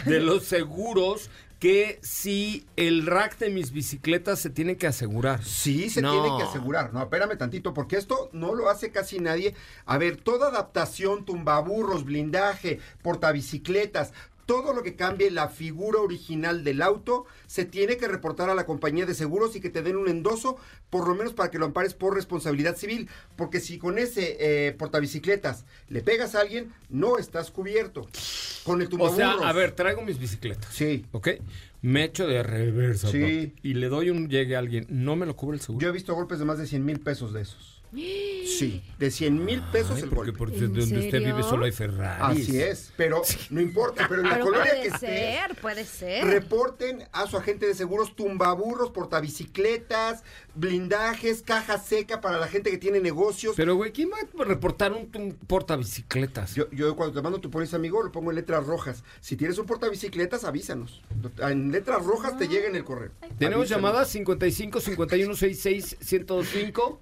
[0.05, 5.43] de los seguros que si el rack de mis bicicletas se tiene que asegurar.
[5.45, 6.11] Sí, se No.
[6.11, 6.93] tiene que asegurar.
[6.93, 9.55] No, espérame tantito, porque esto no lo hace casi nadie.
[9.85, 14.13] A ver, toda adaptación, tumbaburros, blindaje, portabicicletas,
[14.49, 18.65] todo lo que cambie la figura original del auto, se tiene que reportar a la
[18.65, 20.57] compañía de seguros y que te den un endoso,
[20.89, 23.07] por lo menos para que lo ampares por responsabilidad civil.
[23.35, 28.07] Porque si con ese eh, portabicicletas le pegas a alguien, no estás cubierto.
[28.63, 29.17] Con el O tumbaburros.
[29.17, 30.73] sea, a ver, traigo mis bicicletas.
[30.73, 31.05] Sí.
[31.11, 31.27] ¿Ok?
[31.83, 33.09] Me echo de reversa.
[33.11, 33.19] Sí.
[33.19, 34.87] papi, Y le doy un llegue a alguien.
[34.89, 35.83] ¿No me lo cubre el seguro?
[35.83, 37.78] Yo he visto golpes de más de 100 mil pesos de esos.
[37.91, 40.37] Sí, de 100 mil pesos Ay, el porque golpe.
[40.37, 42.41] por ¿En donde usted vive solo hay Ferrari.
[42.41, 45.85] Así es, pero no importa, pero en la Pero colonia puede que esté, ser, puede
[45.85, 46.25] ser.
[46.25, 50.23] reporten a su agente de seguros tumbaburros, portabicicletas,
[50.55, 53.53] blindajes, caja seca para la gente que tiene negocios.
[53.55, 56.55] Pero, güey, ¿quién va a reportar un, un portabicicletas?
[56.55, 59.03] yo, yo cuando te mando tu póliza, amigo, lo pongo en letras rojas.
[59.21, 61.01] Si tienes un portabicicletas, avísanos.
[61.39, 63.11] En letras rojas te llega en el correo.
[63.37, 63.69] Tenemos Avísanos.
[63.69, 66.99] llamadas 55 51 66 1025.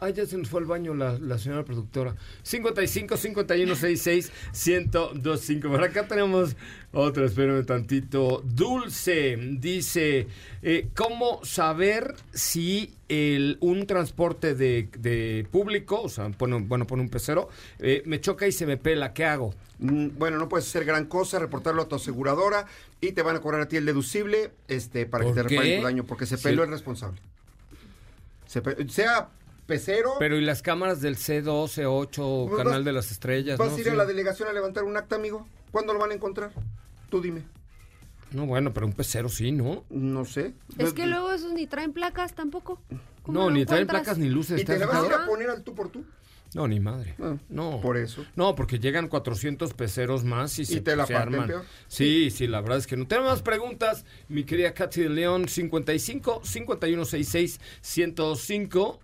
[0.00, 2.14] Ay, ya se nos fue al baño la, la señora productora.
[2.42, 5.68] 55 51 66 1025.
[5.68, 6.56] Por acá tenemos
[6.92, 8.42] otra, espérame tantito.
[8.44, 10.26] Dulce dice:
[10.62, 17.02] eh, ¿Cómo saber si el, un transporte de, de público, o sea, pone, bueno, pone
[17.02, 19.12] un pecero, eh, me choca y se me pela?
[19.12, 19.54] ¿Qué hago?
[19.78, 22.66] Mm, Bueno, no puedes hacer gran cosa, reportarlo a tu aseguradora
[23.00, 25.78] y te van a cobrar a ti el deducible este, para que ¿Por te reparen
[25.80, 26.42] tu daño, porque se Sí.
[26.44, 27.20] peló el responsable.
[28.46, 29.28] Se sea
[29.66, 33.58] pecero, Pero ¿y las cámaras del C2, C8, o Pues Canal vas- de las Estrellas?
[33.58, 33.76] ¿vas no?
[33.76, 35.46] a ir a la delegación a levantar un acta, amigo?
[35.70, 36.52] ¿Cuándo lo van a encontrar?
[37.10, 37.42] Tú dime.
[38.32, 39.84] No, bueno, pero un pecero sí, ¿no?
[39.90, 40.54] No sé.
[40.78, 42.80] Es que luego esos ni traen placas tampoco.
[43.22, 44.60] ¿Cómo No, ni traen placas ni luces.
[44.60, 46.04] ¿Y ¿te has vas a ir a poner al tú por tú?
[46.54, 47.16] No, ni madre.
[47.20, 47.80] Ah, no.
[47.80, 48.24] por eso.
[48.36, 51.48] No, porque llegan 400 peceros más y, se, te la se parten arman.
[51.48, 51.64] peor.
[51.88, 53.06] Sí, sí, la verdad es que no.
[53.08, 54.04] Tenemos más preguntas.
[54.28, 59.00] Mi querida Katy de León, 55 5166 105.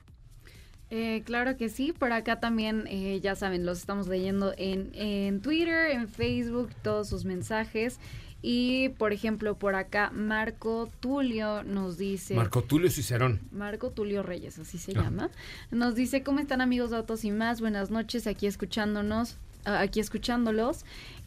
[0.91, 5.41] Eh, claro que sí, por acá también, eh, ya saben, los estamos leyendo en, en
[5.41, 8.01] Twitter, en Facebook, todos sus mensajes.
[8.43, 12.35] Y, por ejemplo, por acá, Marco Tulio nos dice...
[12.35, 13.39] Marco Tulio Cicerón.
[13.53, 15.03] Marco Tulio Reyes, así se Ah.
[15.03, 15.31] llama.
[15.71, 17.61] Nos dice, ¿cómo están amigos de Autos y más?
[17.61, 20.85] Buenas noches, aquí escuchándonos, ah, aquí escuchándolos.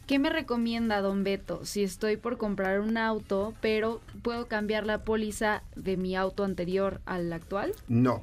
[0.08, 5.04] ¿Qué me recomienda don Beto si estoy por comprar un auto, pero puedo cambiar la
[5.04, 7.72] póliza de mi auto anterior al actual?
[7.88, 8.22] No.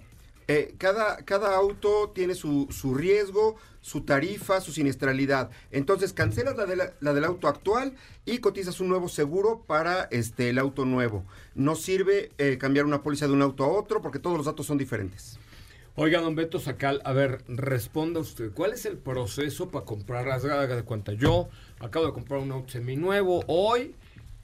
[0.54, 5.50] Eh, cada, cada auto tiene su, su riesgo, su tarifa, su siniestralidad.
[5.72, 7.94] Entonces cancelas la, de la, del auto actual
[8.26, 11.24] y cotizas un nuevo seguro para este, el auto nuevo.
[11.56, 14.66] No sirve eh, cambiar una póliza de un auto a otro porque todos los datos
[14.66, 15.40] son diferentes.
[15.96, 18.52] Oiga, don Beto Sacal, a ver, responda usted.
[18.52, 20.28] ¿Cuál es el proceso para comprar?
[20.28, 21.14] Haga de cuenta.
[21.14, 21.48] Yo
[21.80, 23.96] acabo de comprar un auto seminuevo hoy.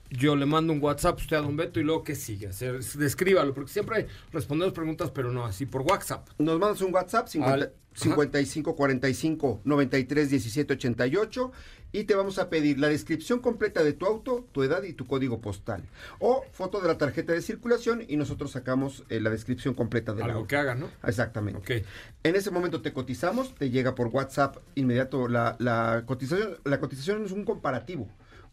[0.09, 2.53] Yo le mando un WhatsApp a usted a don Beto y luego que sigue.
[2.53, 6.27] Se- Descríbalo, porque siempre respondemos preguntas, pero no así por WhatsApp.
[6.37, 7.71] Nos mandas un WhatsApp 50 Al- ajá.
[7.93, 11.51] 55 45 93 17 88
[11.93, 15.07] y te vamos a pedir la descripción completa de tu auto, tu edad y tu
[15.07, 15.83] código postal.
[16.19, 20.23] O foto de la tarjeta de circulación y nosotros sacamos eh, la descripción completa del
[20.25, 20.47] Algo auto.
[20.47, 20.89] que haga, ¿no?
[21.03, 21.85] Exactamente.
[22.23, 26.57] En ese momento te cotizamos, te llega por WhatsApp inmediato la, la cotización.
[26.65, 28.07] La cotización es un comparativo,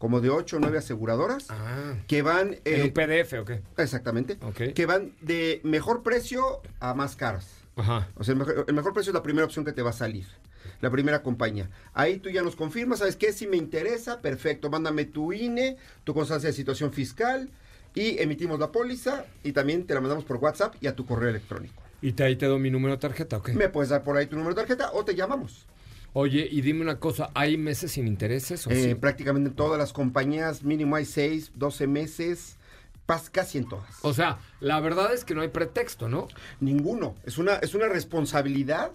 [0.05, 1.95] como de 8 o 9 aseguradoras Ah.
[2.07, 2.57] que van...
[2.63, 3.61] ¿En eh, un PDF o qué?
[3.75, 4.37] exactamente.
[4.43, 4.73] Ok.
[4.75, 7.47] Que van de mejor precio a más caras.
[7.75, 8.07] Ajá.
[8.13, 9.93] O sea, el mejor, el mejor precio es la primera opción que te va a
[9.93, 10.27] salir.
[10.79, 11.71] La primera compañía.
[11.95, 13.33] Ahí tú ya nos confirmas, ¿sabes qué?
[13.33, 14.69] Si me interesa, perfecto.
[14.69, 17.49] Mándame tu INE, tu constancia de situación fiscal
[17.95, 21.29] y emitimos la póliza y también te la mandamos por WhatsApp y a tu correo
[21.31, 21.81] electrónico.
[21.99, 23.49] Y te, ahí te doy mi número de tarjeta, ¿ok?
[23.55, 25.65] Me puedes dar por ahí tu número de tarjeta o te llamamos.
[26.17, 28.95] Oye, y dime una cosa, ¿hay meses sin intereses o Eh, sí?
[28.95, 32.57] Prácticamente en todas las compañías, mínimo hay 6, 12 meses,
[33.33, 33.97] casi en todas.
[34.01, 36.29] O sea, la verdad es que no hay pretexto, ¿no?
[36.61, 37.15] Ninguno.
[37.25, 38.93] Es una, es una responsabilidad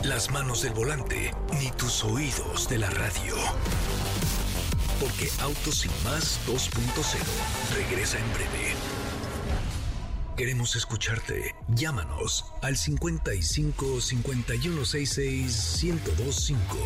[0.05, 3.35] las manos del volante, ni tus oídos de la radio.
[5.01, 7.19] Porque Autos y Más 2.0
[7.77, 8.75] regresa en breve.
[10.37, 11.55] Queremos escucharte.
[11.69, 16.77] Llámanos al 55 5166 1025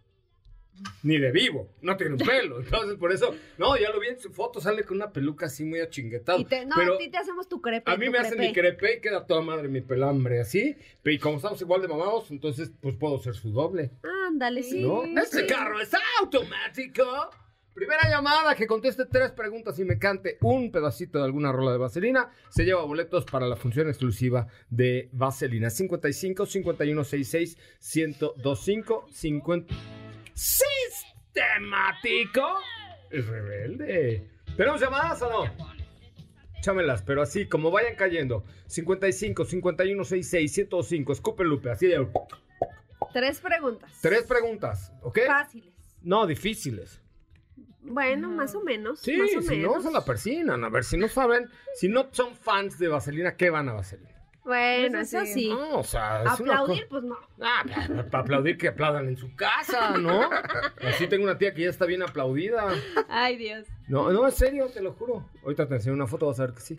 [1.02, 4.18] ni de vivo, no tiene un pelo, entonces por eso, no, ya lo vi en
[4.20, 7.08] su foto, sale con una peluca así muy achinguetada, Y te- no, pero a ti
[7.10, 7.90] te hacemos tu crepe.
[7.90, 8.76] a mí me hacen mi crepe.
[8.78, 12.70] crepe y queda toda madre mi pelambre así, y como estamos igual de mamados, entonces
[12.80, 13.90] pues puedo ser su doble.
[14.28, 14.82] Ándale, sí.
[14.82, 15.04] ¿No?
[15.04, 17.04] Este carro es automático.
[17.72, 21.76] Primera llamada que conteste tres preguntas y me cante un pedacito de alguna rola de
[21.78, 22.30] vaselina.
[22.48, 25.68] Se lleva boletos para la función exclusiva de vaselina.
[25.68, 27.58] 55 5166
[27.94, 29.74] 1025 50.
[30.36, 32.42] ¡Sistemático!
[33.10, 34.28] Es rebelde.
[34.54, 35.50] ¿Tenemos llamadas o no?
[36.60, 38.44] Chámelas, pero así, como vayan cayendo.
[38.66, 41.12] 55, 51, 66, 105.
[41.12, 42.06] Escupe Lupe, así de.
[43.14, 43.98] Tres preguntas.
[44.02, 45.20] Tres preguntas, ¿ok?
[45.26, 45.72] Fáciles.
[46.02, 47.00] No, difíciles.
[47.80, 49.00] Bueno, más o menos.
[49.00, 49.76] Sí, más o si menos.
[49.76, 50.62] no, se la persinan.
[50.64, 54.15] A ver, si no saben, si no son fans de Vaselina, ¿qué van a Vaselina?
[54.46, 55.32] Bueno, Eso eso sí.
[55.32, 55.48] sí.
[55.48, 57.16] No, o sea, es una Aplaudir, pues no.
[57.40, 57.64] Ah,
[58.10, 60.30] para aplaudir que aplaudan en su casa, ¿no?
[60.86, 62.68] Así tengo una tía que ya está bien aplaudida.
[63.08, 63.66] Ay, Dios.
[63.88, 65.28] No, no, en serio, te lo juro.
[65.42, 66.78] Ahorita te enseño una foto, vas a ver que sí.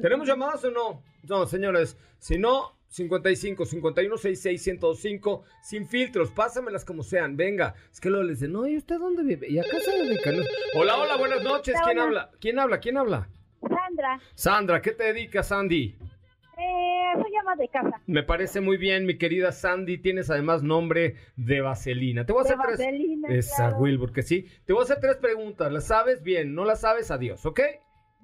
[0.00, 1.02] ¿Tenemos llamadas o no?
[1.28, 1.96] No, señores.
[2.20, 7.36] Si no, 55, 51, 66, 105, sin filtros, pásamelas como sean.
[7.36, 7.74] Venga.
[7.92, 9.48] Es que luego les dicen, no, ¿y usted dónde vive?
[9.50, 10.36] ¿Y acá se dedican?
[10.74, 11.74] Hola, hola, buenas noches.
[11.84, 12.30] ¿Quién habla?
[12.40, 12.78] ¿Quién habla?
[12.78, 13.28] ¿Quién habla?
[13.60, 15.98] Sandra, Sandra, ¿qué te dedicas, Sandy?
[17.22, 18.00] Soy ama de casa.
[18.06, 19.98] Me parece muy bien, mi querida Sandy.
[19.98, 22.24] Tienes además nombre de Vaselina.
[22.26, 22.78] Te voy a De hacer tres.
[22.78, 23.78] Vaselina, Esa, claro.
[23.78, 24.46] Wilbur, que sí.
[24.64, 25.70] Te voy a hacer tres preguntas.
[25.72, 26.22] ¿Las sabes?
[26.22, 26.54] Bien.
[26.54, 27.10] ¿No las sabes?
[27.10, 27.60] Adiós, ¿ok?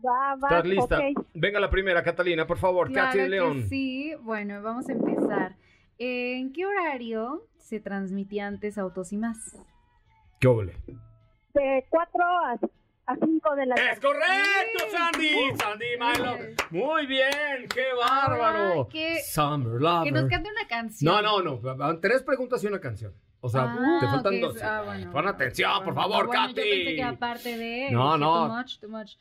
[0.05, 1.01] Va, va, ¿Estás lista?
[1.35, 2.89] Venga la primera, Catalina, por favor.
[2.89, 3.67] Claro Katy de que León.
[3.69, 4.13] sí.
[4.23, 5.57] Bueno, vamos a empezar.
[5.99, 9.57] ¿En qué horario se transmitía antes Autos y Más?
[10.39, 10.75] ¿Qué óvole?
[11.55, 12.59] De 4 a,
[13.07, 15.31] a 5 de la ¡Es correcto, Sandy!
[15.57, 16.37] Sandy Milo.
[16.71, 18.83] Muy bien, qué bárbaro.
[18.83, 20.05] Ay, qué- Summer Lover.
[20.05, 21.15] Que nos cante una canción.
[21.23, 22.01] No, no, no.
[22.01, 23.15] Tres preguntas y una canción.
[23.41, 24.61] O sea, Ah, te faltan dos.
[24.63, 25.13] ah, bueno.
[25.13, 26.55] Pon atención, por Bueno, favor, bueno, Katy.
[26.57, 27.91] Yo pensé que era parte de.
[27.93, 28.49] No, no.
[28.49, 29.13] Too much, too much.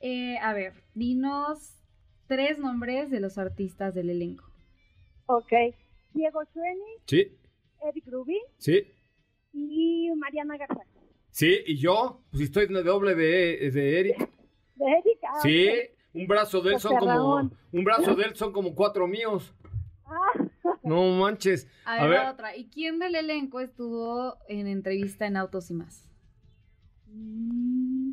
[0.00, 1.78] Eh, a ver, dinos
[2.28, 4.44] tres nombres de los artistas del elenco.
[5.26, 5.52] Ok.
[6.12, 7.36] Diego Chueni, Sí,
[7.88, 8.84] Eric Rubin sí.
[9.52, 10.82] y Mariana Garza.
[11.32, 14.18] Sí, y yo, pues si estoy en el doble de, de Eric.
[14.76, 15.18] De Eric.
[15.28, 15.68] ah, Sí,
[16.14, 17.50] un brazo de él son José como.
[17.72, 19.54] Un brazo de él son como cuatro míos.
[20.04, 20.44] Ah,
[20.82, 21.66] No manches.
[21.86, 22.54] A ver, la otra.
[22.56, 26.06] ¿Y quién del elenco estuvo en entrevista en Autos y Más?
[27.06, 28.12] mm,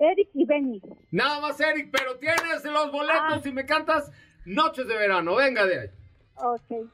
[0.00, 0.80] Eric y Benny.
[1.10, 3.42] Nada más, Eric, pero tienes los boletos Ah.
[3.44, 4.10] y me cantas
[4.46, 5.34] Noches de Verano.
[5.36, 5.88] Venga de ahí.
[6.36, 6.88] Ok.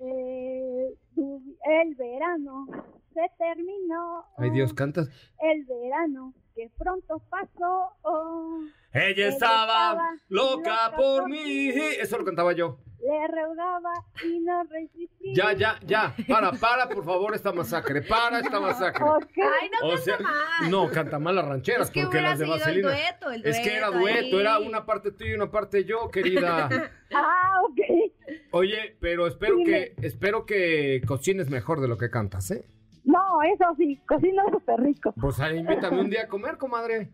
[0.00, 2.66] Eh, tu- el verano
[3.14, 4.24] se terminó.
[4.38, 5.08] Ay, Dios, cantas.
[5.40, 7.96] El verano que pronto pasó.
[8.02, 8.60] oh.
[8.92, 11.38] Ella estaba estaba loca loca por mí.
[11.72, 11.72] mí.
[12.00, 12.78] Eso lo cantaba yo.
[13.00, 13.92] Le rogaba
[14.24, 15.32] y no resistía.
[15.32, 16.14] Ya, ya, ya.
[16.28, 18.02] Para, para, por favor, esta masacre.
[18.02, 19.02] Para esta masacre.
[19.06, 20.70] Ay, no O canta mal.
[20.70, 22.88] no, canta mal las rancheras, Es que porque las de el Vaselina.
[22.88, 24.40] dueto, el es que era dueto dueto, ahí.
[24.42, 26.68] era una parte tuya y una parte yo, querida.
[27.12, 28.12] Ah, ok.
[28.52, 29.94] Oye, pero espero Dime.
[29.96, 32.64] que, espero que cocines mejor de lo que cantas, ¿eh?
[33.10, 35.12] No, eso sí, cocino súper rico.
[35.20, 37.10] Pues ahí, invítame un día a comer, comadre.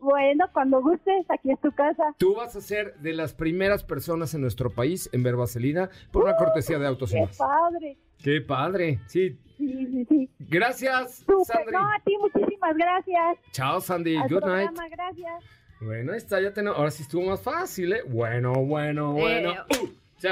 [0.00, 2.14] Bueno, cuando gustes, aquí es tu casa.
[2.18, 6.24] Tú vas a ser de las primeras personas en nuestro país en ver Vaselina por
[6.24, 7.98] una cortesía de autos ¡Qué padre!
[8.22, 9.00] Qué padre.
[9.06, 9.38] Sí.
[9.56, 10.30] Sí, sí, sí.
[10.38, 11.44] Gracias, Súper.
[11.46, 11.72] Sandri.
[11.72, 13.38] No, a ti muchísimas gracias.
[13.50, 14.16] Chao, Sandy.
[14.16, 14.70] Al Good night.
[14.70, 15.44] programa, gracias.
[15.80, 16.78] Bueno, ahí está, ya tenemos.
[16.78, 18.02] Ahora sí estuvo más fácil, ¿eh?
[18.08, 19.50] Bueno, bueno, bueno.
[19.52, 19.88] Eh, Uh,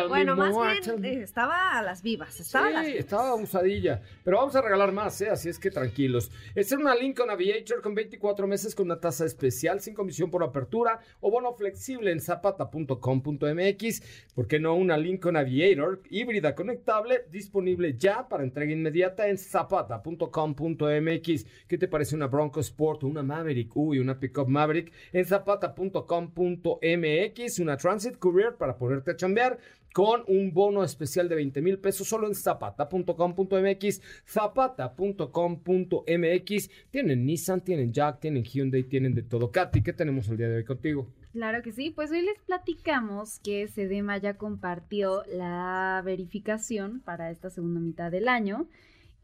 [0.09, 2.41] Bueno, más bien eh, estaba a las vivas.
[2.41, 3.05] Estaba a las Sí, vivas.
[3.05, 4.01] estaba usadilla.
[4.25, 5.31] Pero vamos a regalar más, ¿eh?
[5.31, 6.31] Así es que tranquilos.
[6.55, 10.43] Esta es una Lincoln Aviator con 24 meses con una tasa especial, sin comisión por
[10.43, 14.03] apertura o bono flexible en zapata.com.mx.
[14.35, 21.47] ¿Por qué no una Lincoln Aviator híbrida conectable disponible ya para entrega inmediata en zapata.com.mx?
[21.69, 23.75] ¿Qué te parece una Bronco Sport o una Maverick?
[23.77, 27.59] Uy, una Pickup Maverick en zapata.com.mx.
[27.61, 29.59] Una Transit Courier para ponerte a chambear
[29.97, 36.71] con un bono especial de 20 mil pesos solo en zapata.com.mx, zapata.com.mx.
[36.91, 39.51] Tienen Nissan, tienen Jack, tienen Hyundai, tienen de todo.
[39.51, 41.09] Katy, ¿qué tenemos el día de hoy contigo?
[41.33, 47.49] Claro que sí, pues hoy les platicamos que Sedema ya compartió la verificación para esta
[47.49, 48.69] segunda mitad del año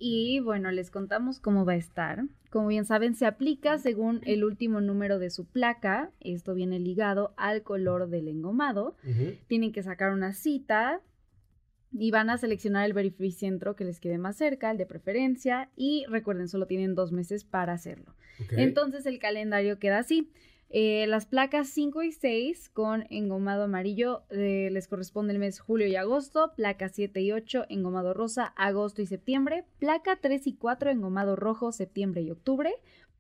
[0.05, 2.25] y bueno, les contamos cómo va a estar.
[2.51, 7.33] Como bien saben, se aplica según el último número de su placa, esto viene ligado
[7.37, 8.97] al color del engomado.
[9.47, 11.01] Tienen que sacar una cita
[11.93, 16.05] y van a seleccionar el verificentro que les quede más cerca, el de preferencia y
[16.09, 18.17] recuerden, solo tienen dos meses para hacerlo.
[18.51, 20.33] Entonces el calendario queda así.
[20.75, 25.87] Eh, las placas 5 y 6 con engomado amarillo eh, les corresponde el mes julio
[25.87, 26.55] y agosto.
[26.57, 29.67] Placa 7 y 8 engomado rosa, agosto y septiembre.
[29.79, 32.73] Placa 3 y 4 engomado rojo, septiembre y octubre.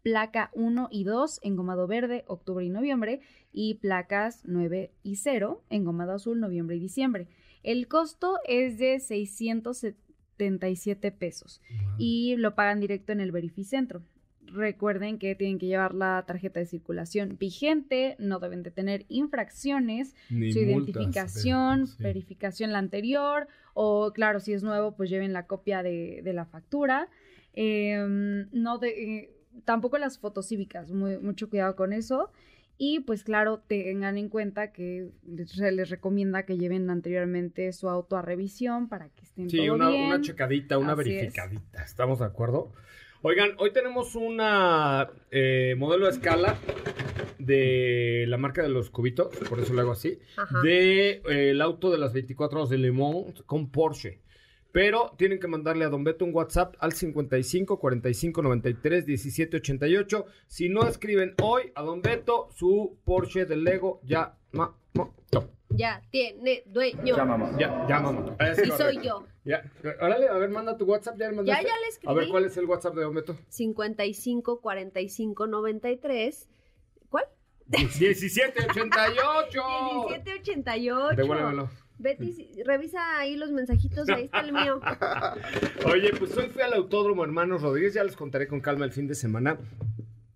[0.02, 3.20] Placa 1 y 2 engomado verde, octubre y noviembre.
[3.52, 7.28] Y placas 9 y 0 engomado azul, noviembre y diciembre.
[7.62, 11.60] El costo es de 677 pesos
[11.98, 14.00] y lo pagan directo en el verificentro.
[14.46, 20.14] Recuerden que tienen que llevar la tarjeta de circulación vigente, no deben de tener infracciones,
[20.30, 22.02] Ni su multas, identificación, sí.
[22.02, 26.44] verificación la anterior, o claro, si es nuevo, pues lleven la copia de, de la
[26.44, 27.08] factura.
[27.54, 29.30] Em, no de, eh,
[29.64, 32.30] tampoco las fotos cívicas, muy- mucho cuidado con eso.
[32.78, 37.88] Y pues claro, tengan en cuenta que les- se les recomienda que lleven anteriormente su
[37.88, 40.06] auto a revisión para que estén Sí, todo una, bien.
[40.06, 41.06] una checadita, una Así es.
[41.06, 41.82] verificadita.
[41.84, 42.72] ¿Estamos de acuerdo?
[43.24, 46.58] Oigan, hoy tenemos una eh, modelo a escala
[47.38, 50.60] de la marca de los cubitos, por eso lo hago así, Ajá.
[50.62, 54.18] de eh, el auto de las 24 horas de Le Mans con Porsche.
[54.72, 60.26] Pero tienen que mandarle a Don Beto un WhatsApp al 55 45 93 17 88.
[60.48, 65.48] Si no escriben hoy a Don Beto, su Porsche del Lego ya ma, ma, no.
[65.74, 67.16] Ya tiene dueño.
[67.58, 68.36] Ya, ya, mamá.
[68.40, 69.02] Es Y soy correcto.
[69.02, 69.26] yo.
[69.44, 69.64] Ya,
[70.00, 71.16] órale, a ver, manda tu WhatsApp.
[71.18, 71.64] ¿Ya, le mandaste?
[71.66, 72.12] ya le escribí.
[72.12, 73.36] A ver, ¿cuál es el WhatsApp de Don Beto?
[73.48, 76.48] 55 45 93.
[77.08, 77.24] ¿Cuál?
[77.68, 79.62] 1788.
[80.08, 81.16] 1788.
[81.16, 81.70] Devuélvemelo.
[81.98, 84.80] Betty, revisa ahí los mensajitos, ahí está el mío.
[85.86, 89.06] Oye, pues hoy fui al Autódromo Hermanos Rodríguez, ya les contaré con calma el fin
[89.06, 89.58] de semana,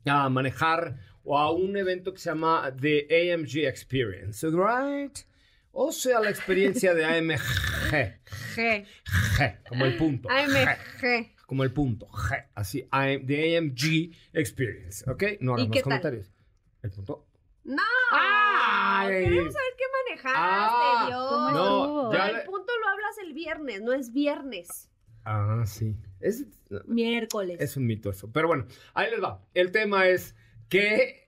[0.05, 5.19] a manejar o a un evento que se llama The AMG Experience, right?
[5.73, 7.37] O sea, la experiencia de AMG.
[8.55, 8.87] G.
[9.37, 10.29] G, como el punto.
[10.31, 11.35] AMG.
[11.47, 12.07] como el punto.
[12.09, 15.23] G, así, AM The AMG Experience, ¿ok?
[15.41, 16.33] No hagan ¿Y más comentarios.
[16.83, 17.27] El punto.
[17.65, 17.83] No.
[18.13, 19.25] ¡Ay!
[19.25, 21.29] Queremos saber qué manejaste, Ah, Dios.
[21.29, 24.89] ¿cómo No, ya el punto lo hablas el viernes, no es viernes.
[25.25, 25.97] Ah, sí.
[26.21, 26.45] Es,
[26.87, 27.57] Miércoles.
[27.61, 28.31] es un mito eso.
[28.33, 29.43] Pero bueno, ahí les va.
[29.55, 30.37] El tema es
[30.69, 31.23] que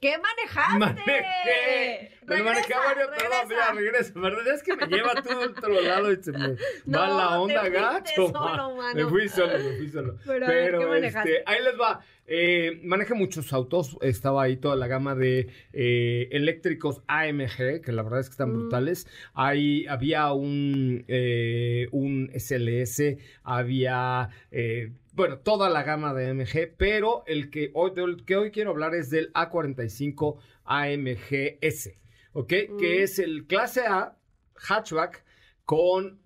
[0.00, 0.78] ¿Qué manejaste?
[0.78, 2.12] manejé.
[2.26, 3.08] Me manejé Regresa, varios.
[3.08, 3.46] Perdón, regresa.
[3.48, 4.12] mira, regresa.
[4.20, 4.54] ¿Verdad?
[4.54, 7.34] Es que me lleva todo a otro lado y se me No, va la te
[7.36, 8.26] onda fuiste gacho.
[8.28, 8.76] solo, ma.
[8.76, 8.94] mano.
[9.04, 10.18] Me fui solo, me fui solo.
[10.26, 11.36] Pero, a ver, ¿qué manejaste?
[11.38, 12.04] este, ahí les va.
[12.26, 13.96] Eh, manejé muchos autos.
[14.02, 18.50] Estaba ahí toda la gama de eh, eléctricos AMG, que la verdad es que están
[18.50, 18.54] Mm.
[18.54, 19.06] brutales.
[19.34, 27.22] Ahí había un, eh, un SLS, había, eh, bueno, toda la gama de AMG, pero
[27.26, 31.96] el que hoy, del que hoy quiero hablar es del A45 AMGS,
[32.32, 32.48] ¿ok?
[32.48, 33.02] Que Mm.
[33.02, 34.16] es el clase A
[34.56, 35.24] hatchback
[35.64, 36.18] con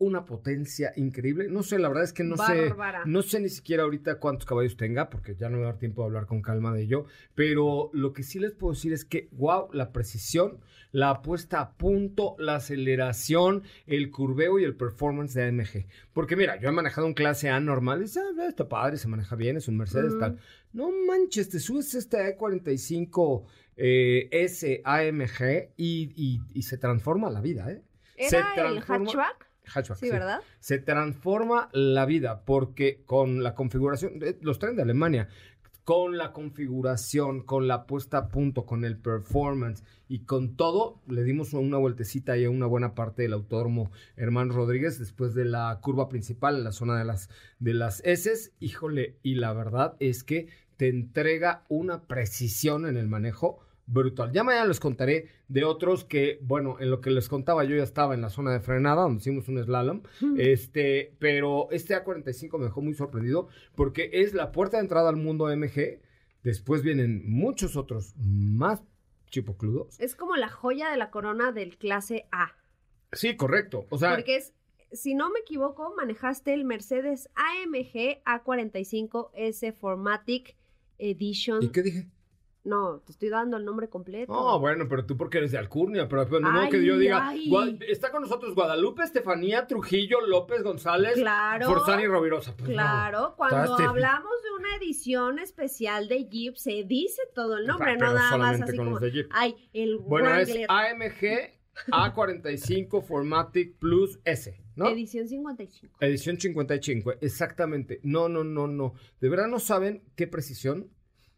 [0.00, 1.46] una potencia increíble.
[1.48, 3.04] No sé, la verdad es que no Bárbara.
[3.04, 5.72] sé, no sé ni siquiera ahorita cuántos caballos tenga, porque ya no me va a
[5.72, 8.92] dar tiempo de hablar con calma de ello, pero lo que sí les puedo decir
[8.94, 10.58] es que, wow, la precisión,
[10.90, 15.86] la puesta a punto, la aceleración, el curveo y el performance de AMG.
[16.12, 19.06] Porque mira, yo he manejado un clase A normal y dices, "Ah, está padre, se
[19.06, 20.38] maneja bien, es un Mercedes, tal.
[20.72, 23.44] No manches, te subes este E45
[23.76, 27.82] eh, S AMG y, y- y se transforma la vida, ¿eh?
[28.28, 29.49] Se ¿Era el hatchback?
[29.66, 30.40] Hatchback, Sí, ¿verdad?
[30.58, 35.28] se transforma la vida porque con la configuración, eh, los traen de Alemania,
[35.84, 41.24] con la configuración, con la puesta a punto, con el performance y con todo, le
[41.24, 45.78] dimos una vueltecita ahí a una buena parte del autódromo Hermano Rodríguez después de la
[45.82, 48.52] curva principal en la zona de las, de las S.
[48.60, 53.58] Híjole, y la verdad es que te entrega una precisión en el manejo
[53.90, 54.30] brutal.
[54.32, 57.82] Ya mañana les contaré de otros que, bueno, en lo que les contaba yo ya
[57.82, 60.02] estaba en la zona de frenada, donde hicimos un slalom,
[60.38, 65.16] este, pero este A45 me dejó muy sorprendido porque es la puerta de entrada al
[65.16, 66.00] mundo MG.
[66.42, 68.82] Después vienen muchos otros más
[69.28, 69.98] chipocludos.
[70.00, 72.54] Es como la joya de la corona del clase A.
[73.12, 73.86] Sí, correcto.
[73.90, 74.54] O sea, Porque es,
[74.92, 80.56] si no me equivoco, manejaste el Mercedes AMG A45 S Formatic
[80.98, 81.62] Edition.
[81.62, 82.08] ¿y qué dije?
[82.62, 84.32] No, te estoy dando el nombre completo.
[84.32, 87.32] No, bueno, pero tú porque eres de Alcurnia, pero no que yo diga,
[87.88, 91.66] está con nosotros Guadalupe, Estefanía, Trujillo, López, González, Claro.
[91.66, 92.54] Forzani y Rovirosa.
[92.54, 92.74] Pues no.
[92.74, 98.08] Claro, cuando hablamos de una edición especial de Jeep, se dice todo el nombre, Pero
[98.08, 98.98] no nada más así como,
[99.30, 104.88] ay, el Bueno, es Wrangler, AMG A45 Formatic Plus S, ¿no?
[104.88, 105.96] edición 55.
[106.00, 108.00] Edición 55, exactamente.
[108.02, 108.94] No, no, no, no.
[109.20, 110.90] De verdad no saben qué precisión,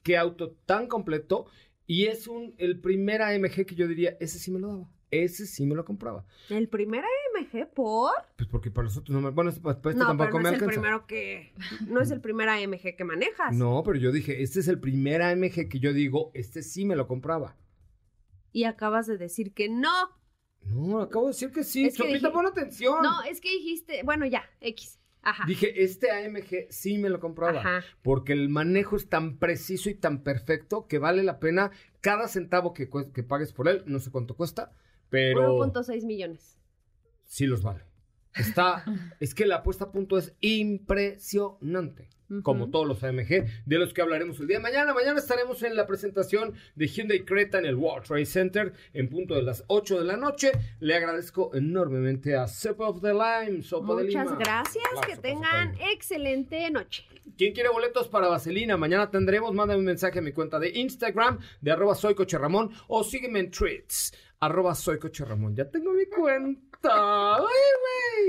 [0.03, 1.47] qué auto tan completo.
[1.87, 4.91] Y es un el primer AMG que yo diría, ese sí me lo daba.
[5.11, 6.25] Ese sí me lo compraba.
[6.49, 8.13] El primer AMG por...
[8.37, 9.29] Pues porque para los otros no me.
[9.31, 11.53] Bueno, para este no, tampoco pero no me es el primero que...
[11.87, 13.55] No es el primer AMG que manejas.
[13.55, 16.97] No, pero yo dije, este es el primer AMG que yo digo, este sí me
[16.97, 17.57] lo compraba.
[18.53, 19.93] Y acabas de decir que no.
[20.63, 21.91] No, acabo de decir que sí.
[21.93, 23.03] Chopita, dije- pon atención.
[23.03, 24.03] No, es que dijiste...
[24.05, 24.99] Bueno, ya, X.
[25.23, 25.45] Ajá.
[25.47, 27.61] Dije, este AMG sí me lo compraba.
[27.61, 27.85] Ajá.
[28.03, 31.71] Porque el manejo es tan preciso y tan perfecto que vale la pena
[32.01, 33.83] cada centavo que, que pagues por él.
[33.87, 34.73] No sé cuánto cuesta,
[35.09, 36.59] pero 1.6 millones.
[37.25, 37.92] sí los vale.
[38.35, 38.85] Está,
[39.21, 42.09] es que la puesta a punto es impresionante.
[42.43, 44.95] Como todos los AMG, de los que hablaremos el día de mañana.
[44.95, 49.35] Mañana estaremos en la presentación de Hyundai Creta en el World Trade Center en punto
[49.35, 50.51] de las 8 de la noche.
[50.81, 54.25] Le agradezco enormemente a Sep of the Lime, Sopa de Lima.
[54.25, 57.05] Muchas gracias, que tengan excelente noche.
[57.37, 58.79] ¿Quién quiere boletos para Vaselina?
[58.79, 59.53] Mañana tendremos.
[59.53, 63.41] Mándame un mensaje a mi cuenta de Instagram de arroba soy Coche Ramón o sígueme
[63.41, 64.11] en tweets
[64.41, 65.55] arroba soy Coche Ramón.
[65.55, 66.72] Ya tengo mi cuenta.
[66.85, 67.43] ¡Ay,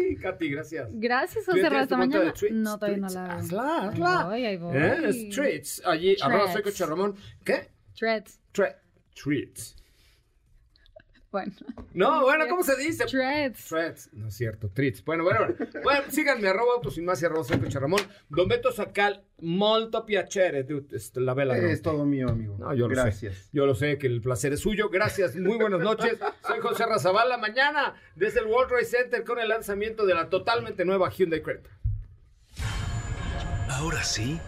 [0.03, 0.15] güey!
[0.17, 0.87] Katy, gracias.
[0.91, 2.33] Gracias, ¿Tú ya José cuenta de mañana.
[2.33, 2.55] tweets?
[2.55, 3.33] No, todavía no la hago.
[3.39, 4.23] Hazla, Ahí hazla.
[4.25, 4.77] voy, ahí voy.
[4.77, 4.97] ¿Eh?
[5.05, 5.81] Es tweets.
[5.85, 6.77] Allí, arroba soy Threads.
[6.79, 7.15] Coche Ramón.
[7.43, 7.69] ¿Qué?
[7.97, 8.39] Threads.
[8.53, 8.75] Tre-
[9.21, 9.75] tweets.
[11.33, 11.51] Bueno.
[11.95, 13.05] No, bueno, ¿cómo se dice?
[13.05, 13.65] Threads.
[13.65, 15.03] Threads, no es cierto, treats.
[15.03, 15.47] Bueno, bueno,
[15.83, 18.01] bueno, síganme, arroba autos y más y arroba Ramón.
[18.29, 21.57] Don Beto Sacal, molto piacere, dude, este, la vela.
[21.57, 22.55] Es todo mío, amigo.
[22.59, 23.35] No, yo lo Gracias.
[23.35, 23.49] sé.
[23.51, 24.89] Yo lo sé que el placer es suyo.
[24.89, 26.19] Gracias, muy buenas noches.
[26.45, 27.39] Soy José Razabala.
[27.39, 31.71] Mañana desde el World Trade Center con el lanzamiento de la totalmente nueva Hyundai Creta.
[33.69, 34.39] Ahora sí,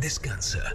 [0.00, 0.74] descansa.